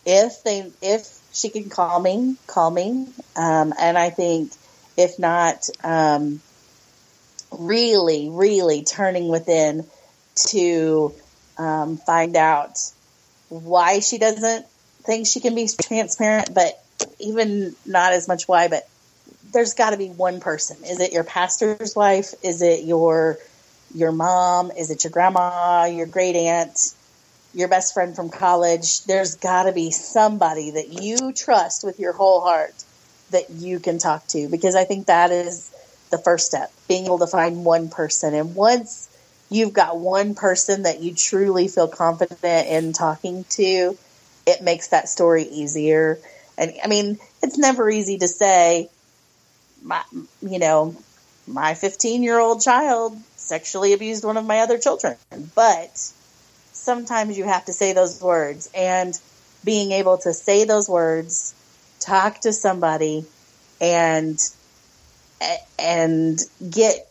[0.05, 3.07] if they if she can call me, call me.
[3.35, 4.51] Um, and I think
[4.97, 6.41] if not, um,
[7.51, 9.85] really, really turning within
[10.49, 11.13] to
[11.59, 12.79] um, find out
[13.49, 14.65] why she doesn't
[15.03, 16.83] think she can be transparent, but
[17.19, 18.87] even not as much why, but
[19.51, 20.77] there's got to be one person.
[20.85, 22.33] Is it your pastor's wife?
[22.43, 23.37] Is it your
[23.93, 24.71] your mom?
[24.71, 25.85] Is it your grandma?
[25.85, 26.93] Your great aunt?
[27.53, 32.13] your best friend from college, there's got to be somebody that you trust with your
[32.13, 32.73] whole heart
[33.31, 35.71] that you can talk to because I think that is
[36.11, 38.33] the first step, being able to find one person.
[38.33, 39.08] And once
[39.49, 43.97] you've got one person that you truly feel confident in talking to,
[44.45, 46.19] it makes that story easier.
[46.57, 48.89] And I mean, it's never easy to say,
[49.83, 50.03] my,
[50.41, 50.95] you know,
[51.47, 55.15] my 15 year old child sexually abused one of my other children,
[55.55, 56.11] but
[56.73, 59.19] sometimes you have to say those words and
[59.65, 61.53] being able to say those words,
[61.99, 63.25] talk to somebody
[63.81, 64.39] and,
[65.77, 66.39] and
[66.69, 67.08] get,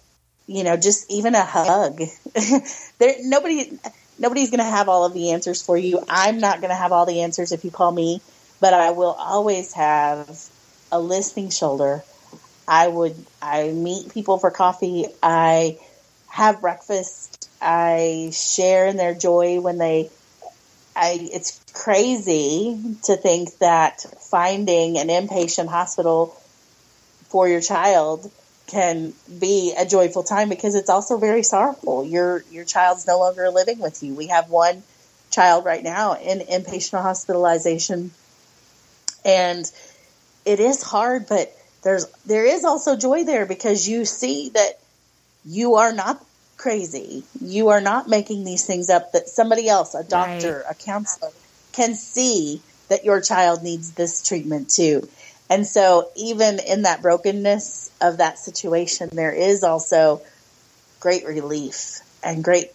[0.48, 2.00] you know, just even a hug.
[2.98, 3.78] there, nobody,
[4.18, 6.02] nobody's going to have all of the answers for you.
[6.08, 8.20] I'm not going to have all the answers if you call me,
[8.60, 10.28] but I will always have
[10.90, 12.02] a listening shoulder.
[12.66, 15.06] I would, I meet people for coffee.
[15.22, 15.78] I
[16.26, 20.10] have breakfast I share in their joy when they
[20.94, 26.36] I it's crazy to think that finding an inpatient hospital
[27.28, 28.30] for your child
[28.68, 32.04] can be a joyful time because it's also very sorrowful.
[32.04, 34.14] Your your child's no longer living with you.
[34.14, 34.82] We have one
[35.30, 38.10] child right now in inpatient hospitalization
[39.26, 39.70] and
[40.46, 44.80] it is hard but there's there is also joy there because you see that
[45.44, 46.24] you are not
[46.56, 47.24] crazy.
[47.40, 50.72] You are not making these things up that somebody else, a doctor, right.
[50.72, 51.30] a counselor,
[51.72, 55.08] can see that your child needs this treatment too.
[55.50, 60.20] And so even in that brokenness of that situation, there is also
[61.00, 62.70] great relief and great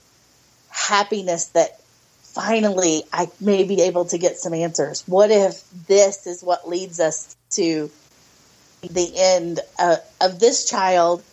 [0.69, 1.79] happiness that
[2.21, 5.03] finally I may be able to get some answers.
[5.07, 7.91] What if this is what leads us to
[8.81, 11.23] the end uh, of this child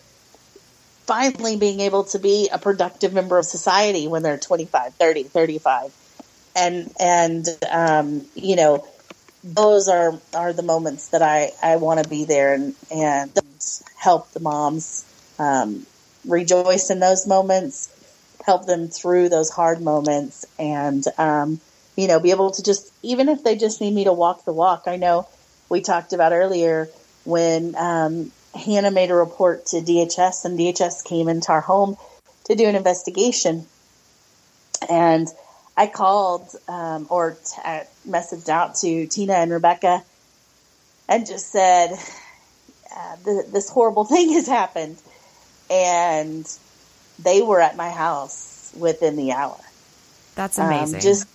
[1.05, 5.93] finally being able to be a productive member of society when they're 25, 30, 35.
[6.55, 8.85] And, and, um, you know,
[9.43, 13.31] those are, are the moments that I, I want to be there and, and
[13.97, 15.05] help the moms,
[15.39, 15.85] um,
[16.25, 17.89] rejoice in those moments
[18.45, 21.59] help them through those hard moments and, um,
[21.95, 24.53] you know, be able to just, even if they just need me to walk the
[24.53, 24.83] walk.
[24.87, 25.27] I know
[25.69, 26.89] we talked about earlier
[27.23, 31.97] when um, Hannah made a report to DHS and DHS came into our home
[32.45, 33.65] to do an investigation.
[34.89, 35.27] And
[35.77, 37.61] I called um, or t-
[38.07, 40.03] messaged out to Tina and Rebecca
[41.07, 41.91] and just said,
[42.95, 44.97] uh, this horrible thing has happened.
[45.69, 46.45] And
[47.19, 49.57] they were at my house within the hour.
[50.35, 50.99] That's amazing.
[50.99, 51.27] Um, just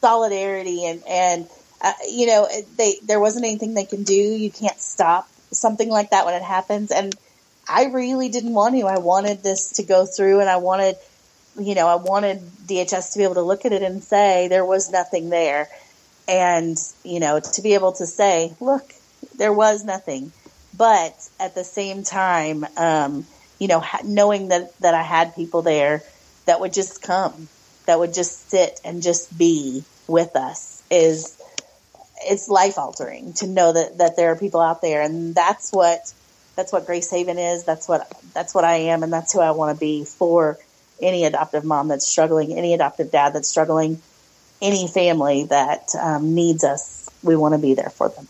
[0.00, 1.48] solidarity and, and,
[1.80, 4.14] uh, you know, they, there wasn't anything they can do.
[4.14, 6.90] You can't stop something like that when it happens.
[6.90, 7.14] And
[7.68, 8.86] I really didn't want to.
[8.86, 10.96] I wanted this to go through and I wanted,
[11.58, 14.64] you know, I wanted DHS to be able to look at it and say there
[14.64, 15.68] was nothing there.
[16.26, 18.92] And, you know, to be able to say, look,
[19.36, 20.32] there was nothing.
[20.76, 23.26] But at the same time, um,
[23.58, 26.02] you know, knowing that, that I had people there
[26.46, 27.48] that would just come,
[27.86, 31.36] that would just sit and just be with us is,
[32.24, 35.02] it's life altering to know that, that there are people out there.
[35.02, 36.12] And that's what,
[36.56, 37.64] that's what Grace Haven is.
[37.64, 39.02] That's what, that's what I am.
[39.02, 40.58] And that's who I want to be for
[41.00, 44.00] any adoptive mom that's struggling, any adoptive dad that's struggling,
[44.60, 47.08] any family that um, needs us.
[47.22, 48.28] We want to be there for them.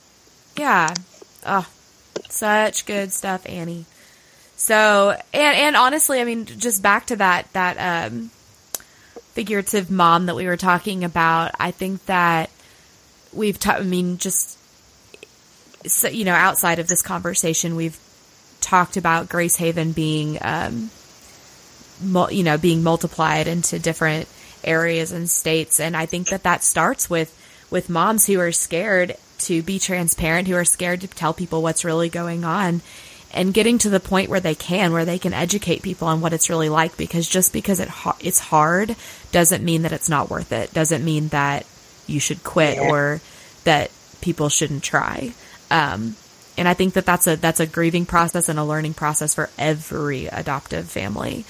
[0.56, 0.94] Yeah.
[1.46, 1.66] Oh,
[2.28, 3.86] such good stuff, Annie.
[4.56, 8.30] So, and, and honestly, I mean, just back to that, that, um,
[9.32, 12.50] figurative mom that we were talking about, I think that
[13.32, 14.58] we've, ta- I mean, just,
[16.10, 17.98] you know, outside of this conversation, we've
[18.60, 20.90] talked about Grace Haven being, um,
[22.30, 24.28] you know, being multiplied into different
[24.64, 25.80] areas and states.
[25.80, 27.34] And I think that that starts with,
[27.70, 31.84] with moms who are scared to be transparent, who are scared to tell people what's
[31.84, 32.82] really going on
[33.32, 36.32] and getting to the point where they can, where they can educate people on what
[36.32, 36.96] it's really like.
[36.96, 37.88] Because just because it
[38.20, 38.96] it's hard
[39.32, 40.72] doesn't mean that it's not worth it.
[40.72, 41.66] Doesn't mean that
[42.06, 42.88] you should quit yeah.
[42.88, 43.20] or
[43.64, 43.90] that
[44.20, 45.32] people shouldn't try.
[45.70, 46.16] Um,
[46.56, 49.50] and I think that that's a that's a grieving process and a learning process for
[49.58, 51.44] every adoptive family.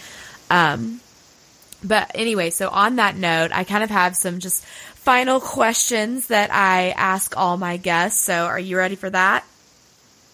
[0.50, 1.00] Um,
[1.82, 6.52] but anyway, so on that note, I kind of have some just final questions that
[6.52, 8.20] I ask all my guests.
[8.20, 9.44] So, are you ready for that?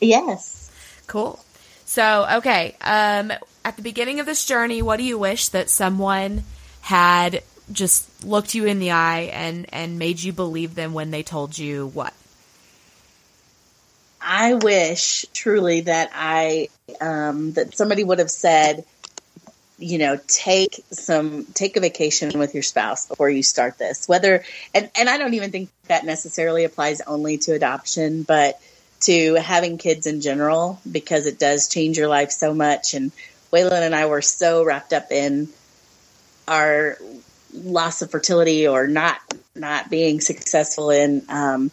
[0.00, 0.70] Yes.
[1.06, 1.38] Cool.
[1.84, 2.76] So, okay.
[2.80, 3.32] Um,
[3.64, 6.44] at the beginning of this journey, what do you wish that someone
[6.80, 7.42] had
[7.72, 11.56] just looked you in the eye and, and made you believe them when they told
[11.56, 12.12] you what?
[14.20, 16.68] I wish truly that I,
[17.00, 18.84] um, that somebody would have said,
[19.78, 24.08] you know, take some, take a vacation with your spouse before you start this.
[24.08, 24.44] Whether,
[24.74, 28.60] and, and I don't even think that necessarily applies only to adoption, but
[29.00, 32.94] to having kids in general because it does change your life so much.
[32.94, 33.12] And
[33.52, 35.48] Waylon and I were so wrapped up in
[36.48, 36.98] our
[37.52, 39.18] loss of fertility or not
[39.54, 41.70] not being successful in um,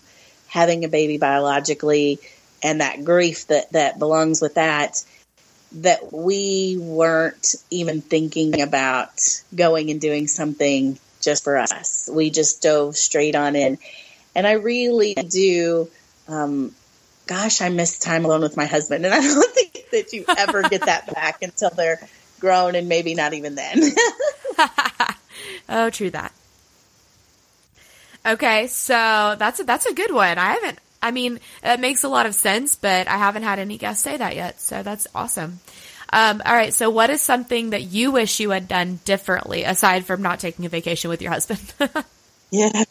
[0.48, 2.20] having a baby biologically
[2.62, 5.04] and that grief that that belongs with that
[5.74, 9.22] that we weren't even thinking about
[9.56, 12.10] going and doing something just for us.
[12.12, 13.78] We just dove straight on in.
[14.36, 15.90] And I really do
[16.28, 16.74] um,
[17.28, 19.06] gosh, I miss time alone with my husband.
[19.06, 22.00] And I don't think that you ever get that back until they're
[22.40, 23.82] grown and maybe not even then.
[25.70, 26.34] oh, true that.
[28.26, 30.38] Okay, so that's a, that's a good one.
[30.38, 30.80] I haven't.
[31.02, 34.18] I mean, it makes a lot of sense, but I haven't had any guests say
[34.18, 35.60] that yet, so that's awesome.
[36.14, 40.06] Um, all right, so what is something that you wish you had done differently aside
[40.06, 41.74] from not taking a vacation with your husband?
[42.52, 42.84] yeah.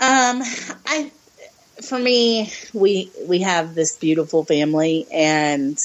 [0.00, 0.42] Um,
[0.86, 1.10] I
[1.82, 5.78] for me, we we have this beautiful family, and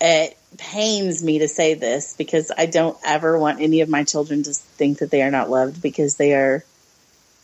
[0.00, 4.42] it pains me to say this because I don't ever want any of my children
[4.44, 6.64] to think that they are not loved because they are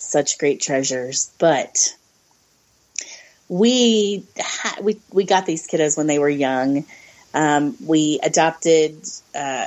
[0.01, 1.31] such great treasures.
[1.39, 1.95] But
[3.49, 6.85] we ha- we we got these kiddos when they were young.
[7.33, 9.01] Um, we adopted
[9.35, 9.67] uh,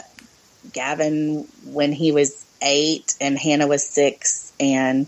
[0.73, 5.07] Gavin when he was eight, and Hannah was six, and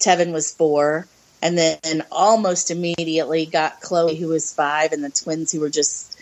[0.00, 1.06] Tevin was four
[1.42, 6.18] and then almost immediately got Chloe, who was five, and the twins who were just,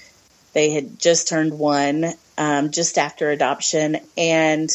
[0.53, 3.97] they had just turned one, um, just after adoption.
[4.19, 4.71] And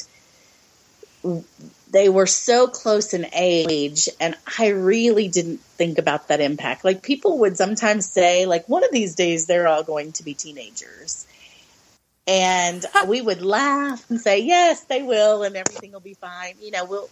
[1.91, 6.85] they were so close in age, and I really didn't think about that impact.
[6.85, 10.33] Like people would sometimes say, like, one of these days they're all going to be
[10.33, 11.27] teenagers.
[12.27, 16.53] And we would laugh and say, yes, they will, and everything will be fine.
[16.61, 17.09] You know, we'll,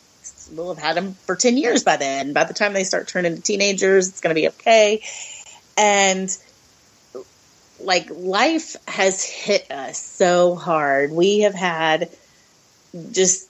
[0.53, 2.31] we'll have had them for 10 years by then.
[2.31, 5.03] By the time they start turning into teenagers, it's going to be okay.
[5.77, 6.29] And
[7.81, 11.11] like life has hit us so hard.
[11.11, 12.09] We have had
[13.11, 13.48] just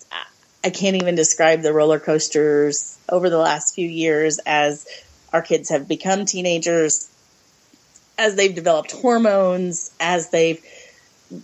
[0.64, 4.88] I can't even describe the roller coasters over the last few years as
[5.32, 7.10] our kids have become teenagers,
[8.18, 10.62] as they've developed hormones, as they've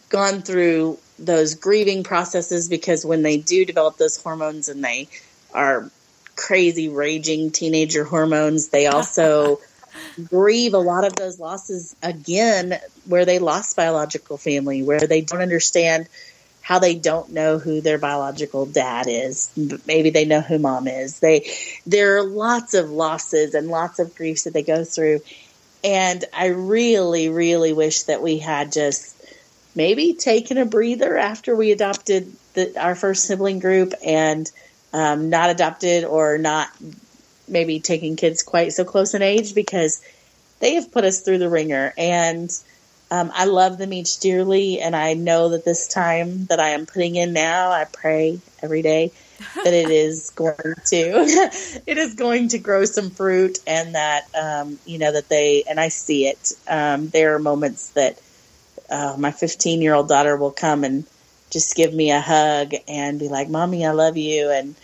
[0.10, 5.08] gone through those grieving processes because when they do develop those hormones and they
[5.54, 5.90] are
[6.36, 9.60] crazy raging teenager hormones, they also
[10.30, 15.42] grieve a lot of those losses again where they lost biological family, where they don't
[15.42, 16.10] understand
[16.66, 19.52] how they don't know who their biological dad is.
[19.86, 21.20] Maybe they know who mom is.
[21.20, 21.52] They
[21.86, 25.22] there are lots of losses and lots of griefs that they go through.
[25.84, 29.16] And I really, really wish that we had just
[29.76, 34.52] maybe taken a breather after we adopted the, our first sibling group and
[34.92, 36.70] um, not adopted or not
[37.48, 40.02] maybe taking kids quite so close in age because
[40.62, 42.50] they have put us through the ringer and
[43.16, 46.86] um, I love them each dearly, and I know that this time that I am
[46.86, 49.14] putting in now, I pray every day
[49.56, 50.72] that it is going to
[51.88, 55.80] it is going to grow some fruit, and that um, you know that they and
[55.80, 56.52] I see it.
[56.68, 58.20] Um, there are moments that
[58.90, 61.06] uh, my 15 year old daughter will come and
[61.52, 64.76] just give me a hug and be like, "Mommy, I love you," and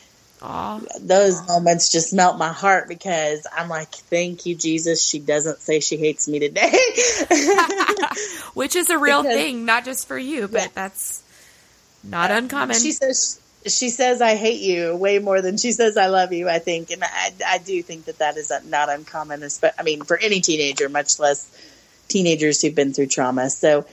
[0.42, 1.08] Aww.
[1.08, 5.04] Those moments just melt my heart because I'm like, thank you, Jesus.
[5.04, 6.72] She doesn't say she hates me today.
[8.56, 10.68] Which is a real because, thing, not just for you, but yeah.
[10.74, 11.22] that's
[12.04, 12.76] not uncommon.
[12.76, 16.50] She says, she says, I hate you way more than she says, I love you,
[16.50, 16.90] I think.
[16.90, 19.44] And I, I do think that that is not uncommon.
[19.78, 21.56] I mean, for any teenager, much less
[22.08, 23.52] teenagers who've been through trauma.
[23.52, 23.86] So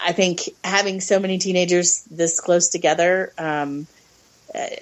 [0.00, 3.95] I think having so many teenagers this close together, um, uh,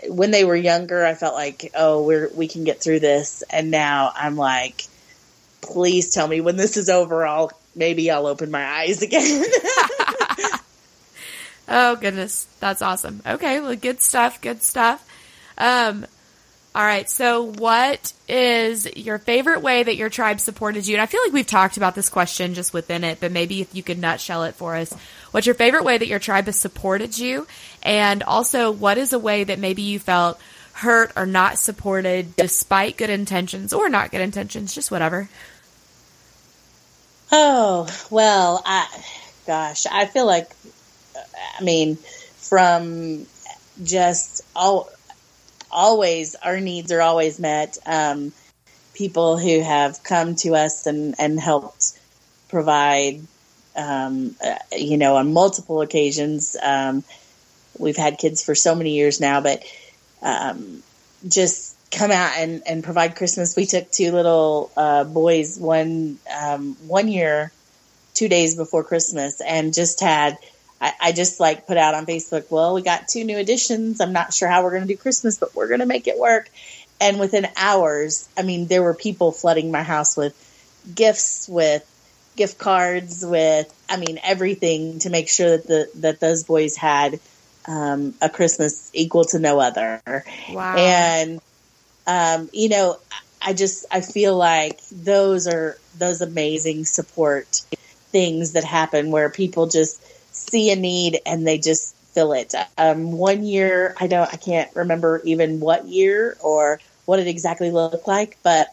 [0.08, 3.70] when they were younger, I felt like, oh, we're we can get through this, and
[3.70, 4.84] now I'm like,
[5.60, 9.44] please tell me when this is over, I'll maybe I'll open my eyes again.
[11.68, 13.22] oh goodness, that's awesome.
[13.26, 14.40] Okay, well, good stuff.
[14.40, 15.06] Good stuff.
[15.58, 16.06] Um,
[16.74, 17.08] all right.
[17.08, 20.96] So, what is your favorite way that your tribe supported you?
[20.96, 23.74] And I feel like we've talked about this question just within it, but maybe if
[23.74, 24.92] you could nutshell it for us.
[25.30, 27.46] What's your favorite way that your tribe has supported you?
[27.82, 30.40] And also, what is a way that maybe you felt
[30.72, 35.28] hurt or not supported despite good intentions or not good intentions, just whatever?
[37.30, 38.88] Oh, well, I,
[39.46, 40.50] gosh, I feel like,
[41.56, 41.96] I mean,
[42.36, 43.26] from
[43.82, 44.90] just all,
[45.74, 47.76] always our needs are always met.
[47.84, 48.32] Um,
[48.94, 51.98] people who have come to us and, and helped
[52.48, 53.20] provide,
[53.76, 56.56] um, uh, you know, on multiple occasions.
[56.62, 57.02] Um,
[57.78, 59.64] we've had kids for so many years now, but
[60.22, 60.82] um,
[61.28, 63.56] just come out and, and provide Christmas.
[63.56, 67.52] We took two little uh, boys one um, one year,
[68.14, 70.38] two days before Christmas, and just had
[70.84, 74.02] I, I just like put out on Facebook, well, we got two new additions.
[74.02, 76.18] I'm not sure how we're going to do Christmas, but we're going to make it
[76.18, 76.50] work.
[77.00, 80.34] And within hours, I mean, there were people flooding my house with
[80.94, 81.82] gifts, with
[82.36, 87.18] gift cards, with, I mean, everything to make sure that the, that those boys had,
[87.66, 90.02] um, a Christmas equal to no other.
[90.50, 90.76] Wow.
[90.76, 91.40] And,
[92.06, 92.98] um, you know,
[93.40, 97.62] I just, I feel like those are those amazing support
[98.12, 100.03] things that happen where people just,
[100.34, 102.54] see a need and they just fill it.
[102.76, 107.70] Um, one year, I don't, I can't remember even what year or what it exactly
[107.70, 108.68] looked like, but,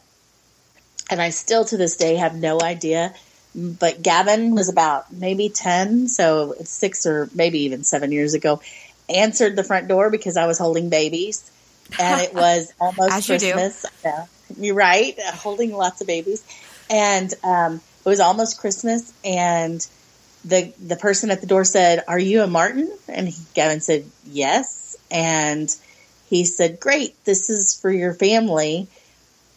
[1.10, 3.14] and I still to this day have no idea.
[3.54, 8.62] But Gavin was about maybe 10, so six or maybe even seven years ago,
[9.10, 11.52] answered the front door because I was holding babies.
[12.00, 13.86] And it was almost Christmas.
[14.06, 14.12] You
[14.58, 16.44] You're right, holding lots of babies.
[16.90, 19.86] And um, it was almost Christmas, and
[20.44, 24.06] the the person at the door said, "Are you a Martin?" And he, Gavin said,
[24.26, 25.74] "Yes." And
[26.30, 28.88] he said, "Great, this is for your family."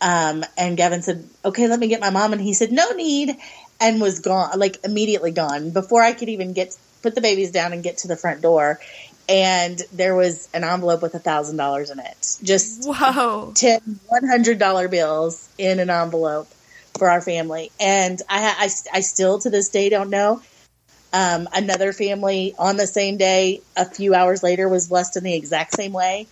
[0.01, 3.37] Um, and Gavin said, "Okay, let me get my mom." And he said, "No need,"
[3.81, 7.73] and was gone, like immediately gone before I could even get put the babies down
[7.73, 8.81] and get to the front door.
[9.27, 12.37] And there was an envelope with a thousand dollars in it.
[12.43, 16.49] Just whoa, ten one hundred dollar bills in an envelope
[16.99, 17.73] for our family.
[17.81, 20.43] And I, I, I still to this day don't know
[21.15, 25.35] um, another family on the same day, a few hours later, was blessed in the
[25.35, 26.27] exact same way.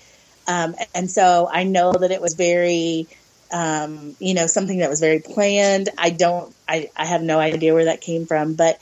[0.48, 3.06] Um, and so I know that it was very,
[3.52, 5.88] um, you know, something that was very planned.
[5.96, 8.80] I don't, I, I have no idea where that came from, but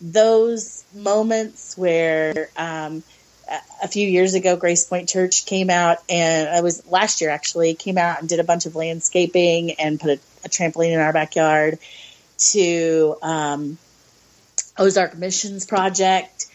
[0.00, 3.02] those moments where, um,
[3.82, 7.74] a few years ago, Grace Point Church came out and I was last year actually
[7.74, 11.12] came out and did a bunch of landscaping and put a, a trampoline in our
[11.12, 11.80] backyard
[12.52, 13.78] to, um,
[14.80, 16.46] Ozark Missions Project,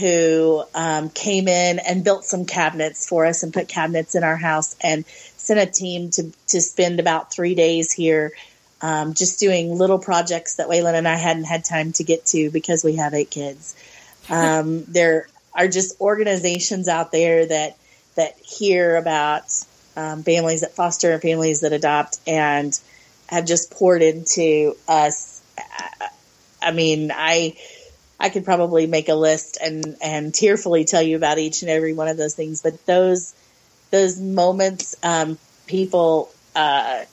[0.00, 4.36] who um, came in and built some cabinets for us and put cabinets in our
[4.36, 8.32] house and sent a team to, to spend about three days here
[8.80, 12.50] um, just doing little projects that Waylon and I hadn't had time to get to
[12.50, 13.76] because we have eight kids.
[14.28, 17.76] Um, there are just organizations out there that
[18.16, 19.44] that hear about
[19.96, 22.78] um, families that foster and families that adopt and
[23.28, 25.42] have just poured into us.
[26.66, 27.56] I mean, I
[28.18, 31.94] I could probably make a list and and tearfully tell you about each and every
[31.94, 33.34] one of those things, but those
[33.90, 37.04] those moments, um, people uh,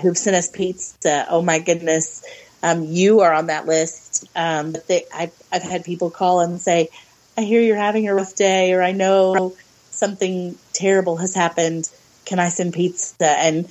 [0.00, 1.26] who've sent us pizza.
[1.28, 2.24] Oh my goodness,
[2.62, 4.26] um, you are on that list.
[4.34, 6.88] Um, but they, I've, I've had people call and say,
[7.36, 9.54] "I hear you're having a rough day," or "I know
[9.90, 11.90] something terrible has happened.
[12.24, 13.70] Can I send pizza?" And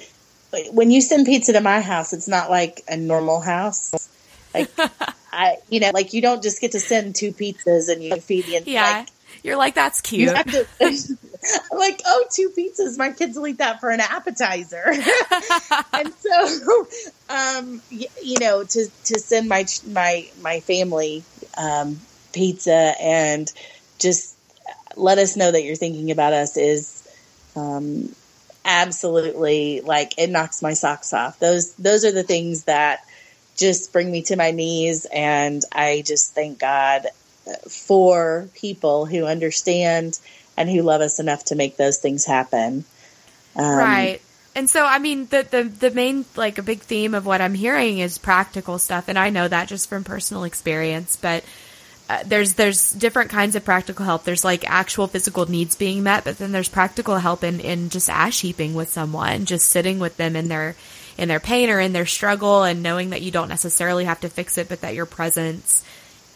[0.72, 3.92] when you send pizza to my house, it's not like a normal house.
[4.54, 4.72] Like
[5.34, 8.46] I, you know, like you don't just get to send two pizzas and you feed
[8.46, 8.64] the.
[8.70, 9.08] Yeah, like,
[9.44, 10.36] you're like that's cute.
[10.36, 10.68] To,
[11.72, 12.98] like, oh, two pizzas.
[12.98, 14.94] My kids will eat that for an appetizer.
[15.94, 16.88] and so,
[17.30, 21.24] um, you, you, know, to to send my my my family
[21.58, 22.00] um,
[22.32, 23.52] pizza and
[24.00, 24.36] just
[24.96, 27.08] let us know that you're thinking about us is
[27.56, 28.14] um,
[28.66, 31.40] absolutely like it knocks my socks off.
[31.40, 33.06] Those those are the things that
[33.56, 37.08] just bring me to my knees, and I just thank God
[37.68, 40.18] for people who understand
[40.56, 42.86] and who love us enough to make those things happen.
[43.56, 44.22] Um, right.
[44.56, 47.56] And so, I mean, the, the, the main, like, a big theme of what I'm
[47.56, 49.06] hearing is practical stuff.
[49.08, 51.44] And I know that just from personal experience, but
[52.08, 54.26] uh, there's, there's different kinds of practical help.
[54.26, 58.10] There's like actual physical needs being met, but then there's practical help in, in just
[58.10, 60.76] ash heaping with someone, just sitting with them in their,
[61.18, 64.30] in their pain or in their struggle and knowing that you don't necessarily have to
[64.30, 65.86] fix it, but that your presence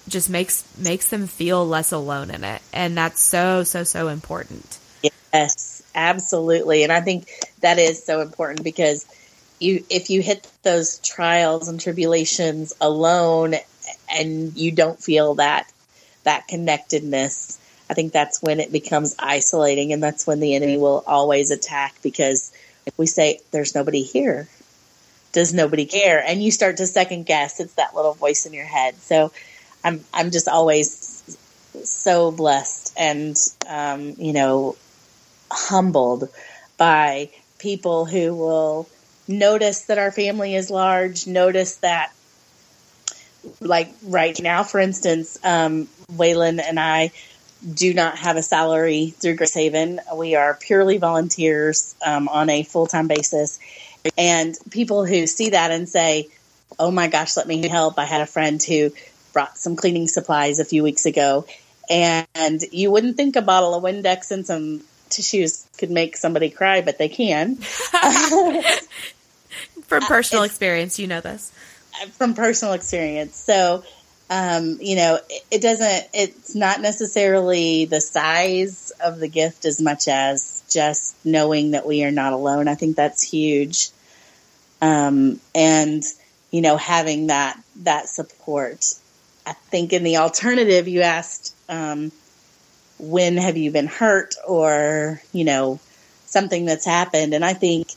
[0.08, 2.62] just makes makes them feel less alone in it.
[2.74, 4.78] And that's so so so important.
[5.34, 6.84] Yes absolutely.
[6.84, 7.28] And i think
[7.62, 9.06] that is so important because
[9.60, 13.56] you if you hit those trials and tribulations alone
[14.10, 15.72] and you don't feel that
[16.24, 17.58] that connectedness
[17.90, 21.96] i think that's when it becomes isolating and that's when the enemy will always attack
[22.04, 22.52] because
[22.98, 24.48] we say there's nobody here
[25.38, 28.66] does nobody care and you start to second guess it's that little voice in your
[28.66, 29.32] head so
[29.84, 31.40] I'm I'm just always
[31.84, 33.38] so blessed and
[33.70, 34.76] um, you know
[35.52, 36.30] humbled
[36.78, 38.90] by people who will
[39.28, 42.12] notice that our family is large, notice that
[43.62, 47.12] like right now, for instance, um, Waylon and I
[47.74, 50.00] do not have a salary through Grace Haven.
[50.16, 53.60] We are purely volunteers um, on a full time basis.
[54.18, 56.30] And people who see that and say,
[56.80, 57.98] Oh my gosh, let me help.
[57.98, 58.92] I had a friend who
[59.34, 61.46] brought some cleaning supplies a few weeks ago,
[61.90, 66.82] and you wouldn't think a bottle of Windex and some tissues could make somebody cry,
[66.82, 67.56] but they can.
[69.84, 71.52] from personal experience, you know this.
[72.18, 73.36] From personal experience.
[73.38, 73.84] So,
[74.30, 79.82] um, you know, it, it, doesn't, it's not necessarily the size of the gift as
[79.82, 82.68] much as just knowing that we are not alone.
[82.68, 83.90] I think that's huge.
[84.82, 86.04] Um, and,
[86.52, 88.86] you know, having that, that support.
[89.46, 92.12] I think in the alternative, you asked, um,
[93.00, 95.80] when have you been hurt or, you know,
[96.26, 97.34] something that's happened.
[97.34, 97.88] And I think,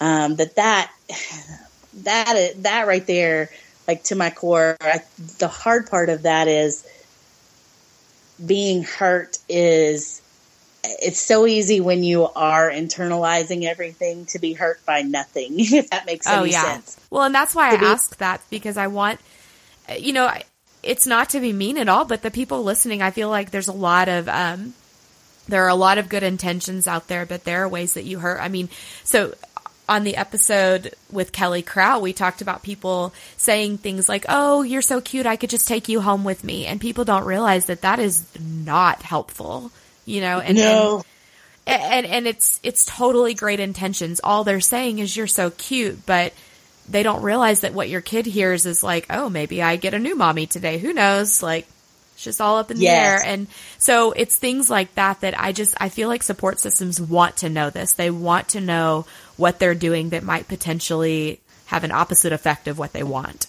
[0.00, 0.92] um, that that,
[2.02, 3.50] that, that right there,
[3.88, 5.00] like to my core, I,
[5.38, 6.86] the hard part of that is
[8.44, 10.22] being hurt is,
[10.84, 16.06] it's so easy when you are internalizing everything to be hurt by nothing, if that
[16.06, 16.62] makes oh, any yeah.
[16.62, 16.98] sense.
[17.10, 19.20] Well, and that's why to I be- ask that because I want,
[19.98, 20.32] you know,
[20.82, 23.68] it's not to be mean at all, but the people listening, I feel like there's
[23.68, 24.74] a lot of, um,
[25.48, 28.20] there are a lot of good intentions out there, but there are ways that you
[28.20, 28.40] hurt.
[28.40, 28.68] I mean,
[29.04, 29.34] so
[29.88, 34.82] on the episode with Kelly Crow, we talked about people saying things like, "Oh, you're
[34.82, 37.82] so cute, I could just take you home with me," and people don't realize that
[37.82, 39.72] that is not helpful,
[40.04, 40.40] you know.
[40.40, 41.04] And, no.
[41.66, 44.20] and and and it's it's totally great intentions.
[44.22, 46.32] All they're saying is you're so cute, but
[46.88, 49.98] they don't realize that what your kid hears is like, oh, maybe I get a
[49.98, 50.78] new mommy today.
[50.78, 51.42] Who knows?
[51.42, 51.66] Like,
[52.14, 53.22] it's just all up in yes.
[53.22, 53.34] the air.
[53.34, 53.46] And
[53.78, 57.48] so it's things like that that I just, I feel like support systems want to
[57.48, 57.92] know this.
[57.92, 59.06] They want to know
[59.36, 63.46] what they're doing that might potentially have an opposite effect of what they want.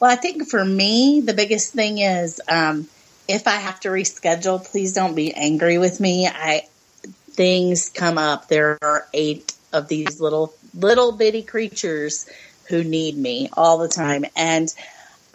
[0.00, 2.88] Well, I think for me, the biggest thing is, um,
[3.28, 6.26] if I have to reschedule, please don't be angry with me.
[6.26, 6.66] I,
[7.30, 8.48] things come up.
[8.48, 12.28] There are eight of these little little bitty creatures
[12.68, 14.24] who need me all the time.
[14.34, 14.72] And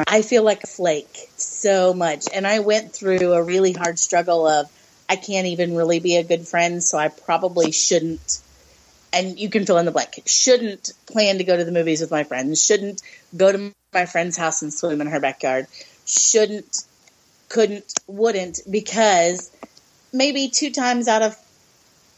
[0.07, 2.26] I feel like a flake so much.
[2.34, 4.72] And I went through a really hard struggle of
[5.07, 8.41] I can't even really be a good friend, so I probably shouldn't.
[9.11, 10.24] And you can fill in the blank.
[10.26, 12.64] Shouldn't plan to go to the movies with my friends.
[12.64, 13.02] Shouldn't
[13.36, 15.68] go to my friend's house and swim in her backyard.
[16.06, 16.84] Shouldn't,
[17.54, 19.52] couldn't, wouldn't, because
[20.12, 21.36] maybe two times out of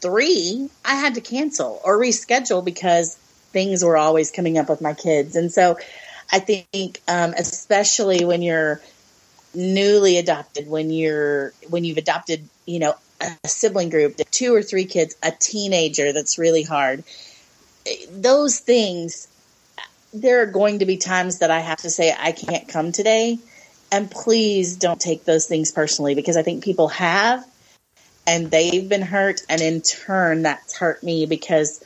[0.00, 3.14] three, I had to cancel or reschedule because
[3.52, 5.36] things were always coming up with my kids.
[5.36, 5.78] And so
[6.32, 8.80] I think, um, especially when you're
[9.54, 14.86] newly adopted, when you're, when you've adopted, you know, a sibling group, two or three
[14.86, 17.04] kids, a teenager that's really hard.
[18.10, 19.28] Those things,
[20.14, 23.38] there are going to be times that I have to say, I can't come today.
[23.96, 27.42] And please don't take those things personally because I think people have
[28.26, 29.40] and they've been hurt.
[29.48, 31.82] And in turn, that's hurt me because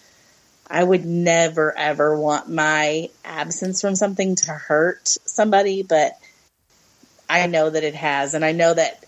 [0.69, 6.19] I would never ever want my absence from something to hurt somebody, but
[7.29, 8.35] I know that it has.
[8.35, 9.05] And I know that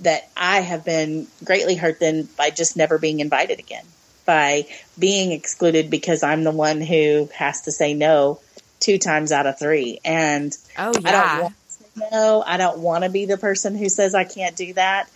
[0.00, 3.84] that I have been greatly hurt then by just never being invited again,
[4.24, 4.66] by
[4.98, 8.40] being excluded because I'm the one who has to say no
[8.80, 10.00] two times out of three.
[10.04, 11.08] And oh, yeah.
[11.08, 11.54] I don't want
[12.10, 12.42] no.
[12.46, 15.08] I don't want to be the person who says I can't do that.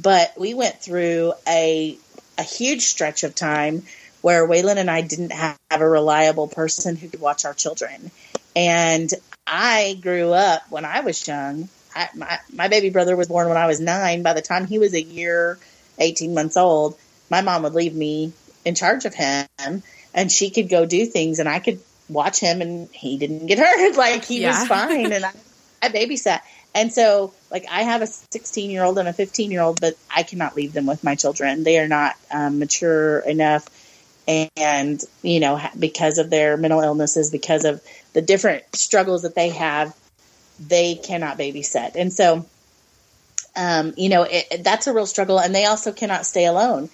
[0.00, 1.98] But we went through a
[2.36, 3.84] a huge stretch of time
[4.20, 8.10] where Waylon and I didn't have a reliable person who could watch our children.
[8.56, 9.10] And
[9.46, 13.56] I grew up when I was young I, my, my baby brother was born when
[13.56, 14.22] I was nine.
[14.22, 15.58] By the time he was a year,
[15.98, 16.98] 18 months old,
[17.30, 18.32] my mom would leave me
[18.64, 19.46] in charge of him
[20.12, 23.58] and she could go do things and I could watch him and he didn't get
[23.58, 23.96] hurt.
[23.96, 24.58] Like he yeah.
[24.58, 25.12] was fine.
[25.12, 25.32] and I,
[25.84, 26.40] I babysat.
[26.74, 29.96] And so, like, I have a 16 year old and a 15 year old, but
[30.14, 31.62] I cannot leave them with my children.
[31.62, 33.68] They are not um, mature enough.
[34.26, 37.82] And, you know, because of their mental illnesses, because of
[38.14, 39.94] the different struggles that they have,
[40.58, 41.94] they cannot babysit.
[41.94, 42.46] And so,
[43.54, 45.38] um, you know, it, that's a real struggle.
[45.38, 46.88] And they also cannot stay alone.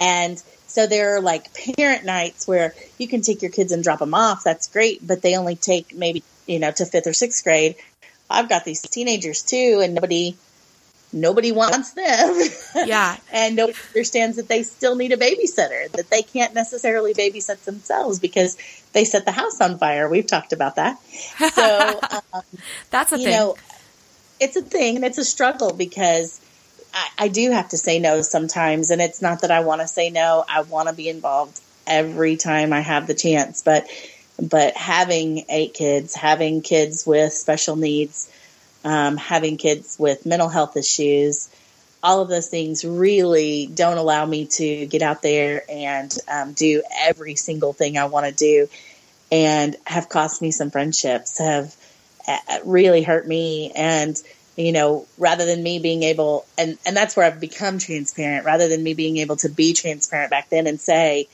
[0.00, 4.00] And so there are like parent nights where you can take your kids and drop
[4.00, 4.44] them off.
[4.44, 5.06] That's great.
[5.06, 7.76] But they only take maybe, you know, to fifth or sixth grade.
[8.28, 10.36] I've got these teenagers too, and nobody
[11.12, 12.40] nobody wants them.
[12.86, 13.16] Yeah.
[13.32, 18.18] and nobody understands that they still need a babysitter, that they can't necessarily babysit themselves
[18.18, 18.56] because
[18.92, 20.08] they set the house on fire.
[20.08, 21.00] We've talked about that.
[21.54, 22.00] So
[22.34, 22.42] um,
[22.90, 23.32] that's a you thing.
[23.32, 23.56] Know,
[24.38, 26.38] it's a thing and it's a struggle because
[26.92, 28.90] I, I do have to say no sometimes.
[28.90, 30.44] And it's not that I want to say no.
[30.46, 33.86] I want to be involved every time I have the chance, but,
[34.40, 38.30] but having eight kids, having kids with special needs,
[38.84, 41.48] um, having kids with mental health issues,
[42.02, 46.82] all of those things really don't allow me to get out there and um, do
[47.00, 48.68] every single thing I want to do,
[49.32, 51.74] and have cost me some friendships, have
[52.28, 54.16] uh, really hurt me, and
[54.56, 58.68] you know, rather than me being able, and and that's where I've become transparent, rather
[58.68, 61.28] than me being able to be transparent back then and say,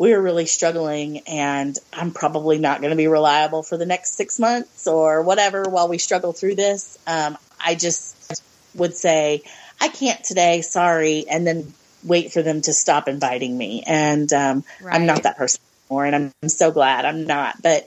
[0.00, 4.38] we're really struggling and I'm probably not going to be reliable for the next six
[4.38, 6.96] months or whatever while we struggle through this.
[7.06, 8.42] Um, I just
[8.74, 9.42] would say,
[9.78, 13.84] I can't today, sorry, and then wait for them to stop inviting me.
[13.86, 14.94] And um, right.
[14.94, 15.60] I'm not that person
[15.90, 17.60] anymore, and I'm, I'm so glad I'm not.
[17.60, 17.86] But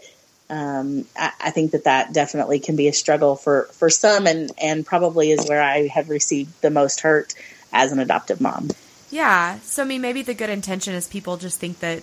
[0.51, 4.51] um, I, I, think that that definitely can be a struggle for, for some, and,
[4.61, 7.33] and probably is where I have received the most hurt
[7.71, 8.69] as an adoptive mom.
[9.13, 9.59] Yeah.
[9.59, 12.01] So, I mean, maybe the good intention is people just think that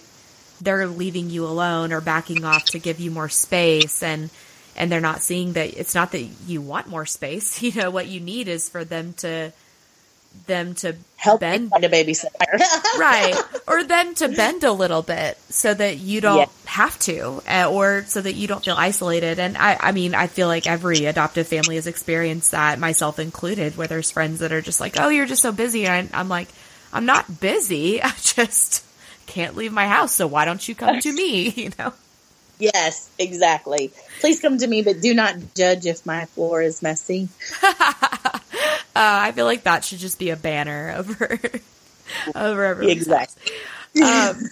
[0.60, 4.30] they're leaving you alone or backing off to give you more space and
[4.76, 7.60] and they're not seeing that it's not that you want more space.
[7.70, 9.52] You know, what you need is for them to
[10.46, 12.60] them to help bend find a babysitter.
[12.98, 13.34] right.
[13.66, 18.04] Or them to bend a little bit so that you don't have to uh, or
[18.06, 19.40] so that you don't feel isolated.
[19.40, 23.76] And I, I mean, I feel like every adoptive family has experienced that, myself included,
[23.76, 25.86] where there's friends that are just like, oh, you're just so busy.
[25.86, 26.46] And I'm like,
[26.92, 28.02] I'm not busy.
[28.02, 28.84] I just
[29.26, 30.14] can't leave my house.
[30.14, 31.50] So why don't you come to me?
[31.56, 31.92] You know?
[32.58, 33.90] Yes, exactly.
[34.20, 37.28] Please come to me, but do not judge if my floor is messy.
[37.62, 37.70] uh,
[38.94, 41.40] I feel like that should just be a banner over
[42.34, 42.96] over everything.
[42.96, 43.52] Exactly.
[44.02, 44.46] Um,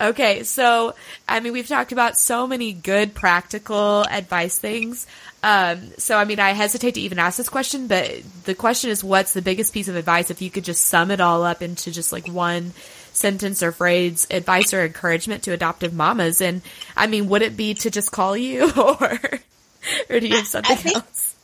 [0.00, 0.94] okay, so
[1.28, 5.06] I mean, we've talked about so many good practical advice things.
[5.44, 8.10] Um, so I mean, I hesitate to even ask this question, but
[8.44, 11.20] the question is, what's the biggest piece of advice if you could just sum it
[11.20, 12.72] all up into just like one
[13.12, 16.40] sentence or phrase, advice or encouragement to adoptive mamas?
[16.40, 16.62] And
[16.96, 19.20] I mean, would it be to just call you, or
[20.08, 21.36] or do you have something I think, else?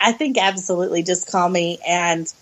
[0.00, 2.32] I think absolutely, just call me and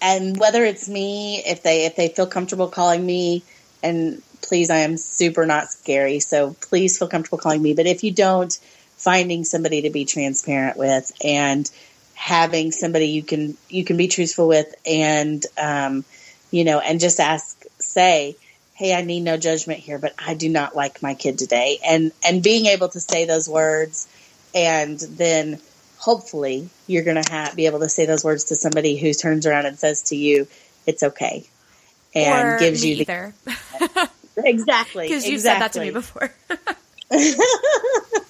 [0.00, 3.42] and whether it's me, if they if they feel comfortable calling me,
[3.82, 7.74] and please, I am super not scary, so please feel comfortable calling me.
[7.74, 8.58] But if you don't
[9.06, 11.70] finding somebody to be transparent with and
[12.14, 16.04] having somebody you can you can be truthful with and um,
[16.50, 18.34] you know and just ask say
[18.74, 21.78] hey i need no judgment here but i do not like my kid today.
[21.86, 24.08] And and being able to say those words
[24.56, 25.60] and then
[25.98, 29.46] hopefully you're going to have be able to say those words to somebody who turns
[29.46, 30.48] around and says to you
[30.84, 31.46] it's okay
[32.12, 33.32] and or gives you the
[34.38, 35.38] exactly because you exactly.
[35.38, 36.32] said that to me before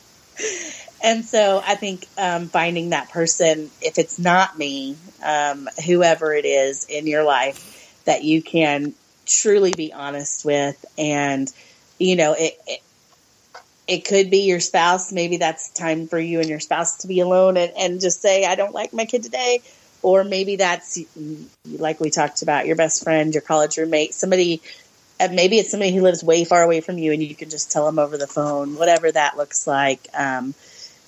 [1.03, 6.45] and so I think um, finding that person, if it's not me, um, whoever it
[6.45, 8.95] is in your life, that you can
[9.27, 11.53] truly be honest with, and
[11.99, 12.81] you know it, it
[13.89, 15.13] it could be your spouse.
[15.13, 18.45] Maybe that's time for you and your spouse to be alone and, and just say,
[18.45, 19.61] I don't like my kid today.
[20.03, 20.99] Or maybe that's
[21.65, 24.61] like we talked about, your best friend, your college roommate, somebody,
[25.19, 27.87] maybe it's somebody who lives way far away from you and you can just tell
[27.87, 30.07] them over the phone, whatever that looks like.
[30.15, 30.55] Um,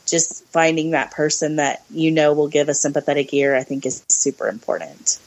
[0.06, 4.02] just finding that person that you know will give a sympathetic ear, I think is
[4.09, 5.18] super important.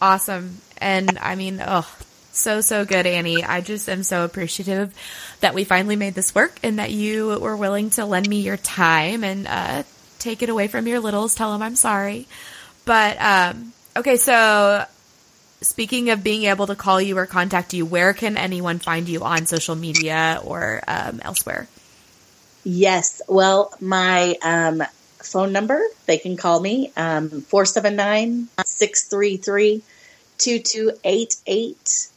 [0.00, 0.58] Awesome.
[0.78, 1.86] And I mean, oh,
[2.32, 3.44] so, so good, Annie.
[3.44, 4.94] I just am so appreciative
[5.40, 8.56] that we finally made this work and that you were willing to lend me your
[8.56, 9.82] time and uh,
[10.18, 11.34] take it away from your littles.
[11.34, 12.26] Tell them I'm sorry.
[12.86, 14.86] But, um, okay, so
[15.62, 19.22] speaking of being able to call you or contact you, where can anyone find you
[19.22, 21.68] on social media or um, elsewhere?
[22.64, 23.22] Yes.
[23.28, 24.82] Well, my um,
[25.18, 29.82] phone number, they can call me, um, 479 633
[30.38, 32.08] 2288.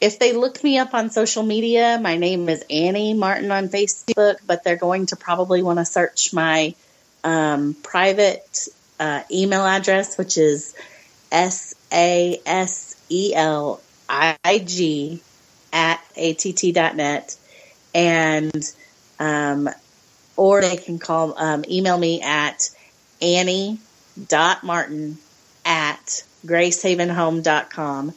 [0.00, 4.36] If they look me up on social media, my name is Annie Martin on Facebook,
[4.46, 6.74] but they're going to probably want to search my
[7.22, 8.68] um, private
[9.00, 10.74] uh, email address, which is
[11.34, 15.20] S A S E L I G
[15.72, 17.36] at att.net.
[17.94, 18.72] And
[19.18, 19.68] um,
[20.36, 22.70] or they can call, um, email me at
[23.22, 25.18] annie.martin
[25.64, 28.12] at gracehavenhome.com.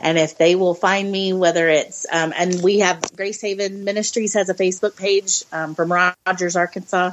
[0.00, 4.34] And if they will find me, whether it's, um, and we have Grace Haven Ministries
[4.34, 7.12] has a Facebook page um, from Rogers, Arkansas.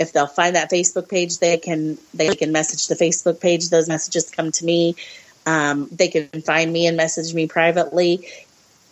[0.00, 3.68] If they'll find that Facebook page, they can they can message the Facebook page.
[3.68, 4.96] Those messages come to me.
[5.46, 8.26] Um, they can find me and message me privately.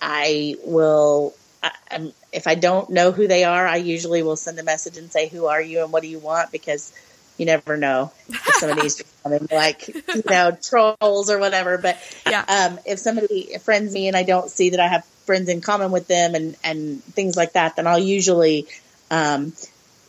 [0.00, 4.62] I will I, if I don't know who they are, I usually will send a
[4.62, 6.92] message and say, "Who are you and what do you want?" Because
[7.38, 11.78] you never know if somebody's becoming like you know trolls or whatever.
[11.78, 11.98] But
[12.28, 12.44] yeah.
[12.48, 15.90] um, if somebody friends me and I don't see that I have friends in common
[15.90, 18.66] with them and and things like that, then I'll usually
[19.10, 19.52] um,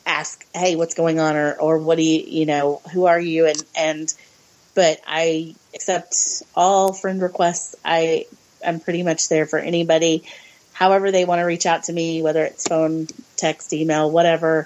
[0.10, 3.46] ask, "Hey, what's going on?" or or what do you you know who are you
[3.46, 4.14] and and
[4.76, 7.76] but I accept all friend requests.
[7.86, 8.26] I
[8.66, 10.24] I'm pretty much there for anybody
[10.80, 13.06] however they want to reach out to me, whether it's phone,
[13.36, 14.66] text, email, whatever.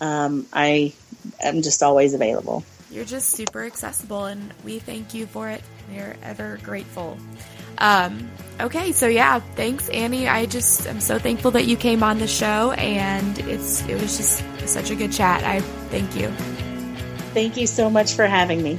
[0.00, 0.92] Um, I
[1.40, 2.64] am just always available.
[2.90, 5.62] You're just super accessible, and we thank you for it.
[5.88, 7.16] We're ever grateful.
[7.82, 8.30] Um,
[8.60, 10.28] okay, so yeah, thanks, Annie.
[10.28, 14.16] I just I'm so thankful that you came on the show, and it's it was
[14.16, 15.42] just such a good chat.
[15.42, 15.60] I
[15.90, 16.28] thank you.
[17.34, 18.78] Thank you so much for having me.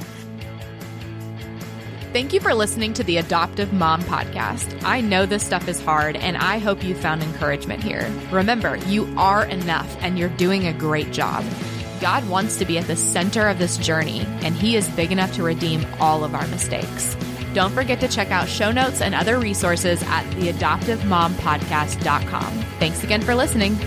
[2.14, 4.82] Thank you for listening to the Adoptive Mom Podcast.
[4.84, 8.10] I know this stuff is hard, and I hope you found encouragement here.
[8.30, 11.44] Remember, you are enough and you're doing a great job.
[12.00, 15.34] God wants to be at the center of this journey, and He is big enough
[15.34, 17.16] to redeem all of our mistakes.
[17.54, 22.52] Don't forget to check out show notes and other resources at theadoptivemompodcast.com.
[22.78, 23.78] Thanks again for listening.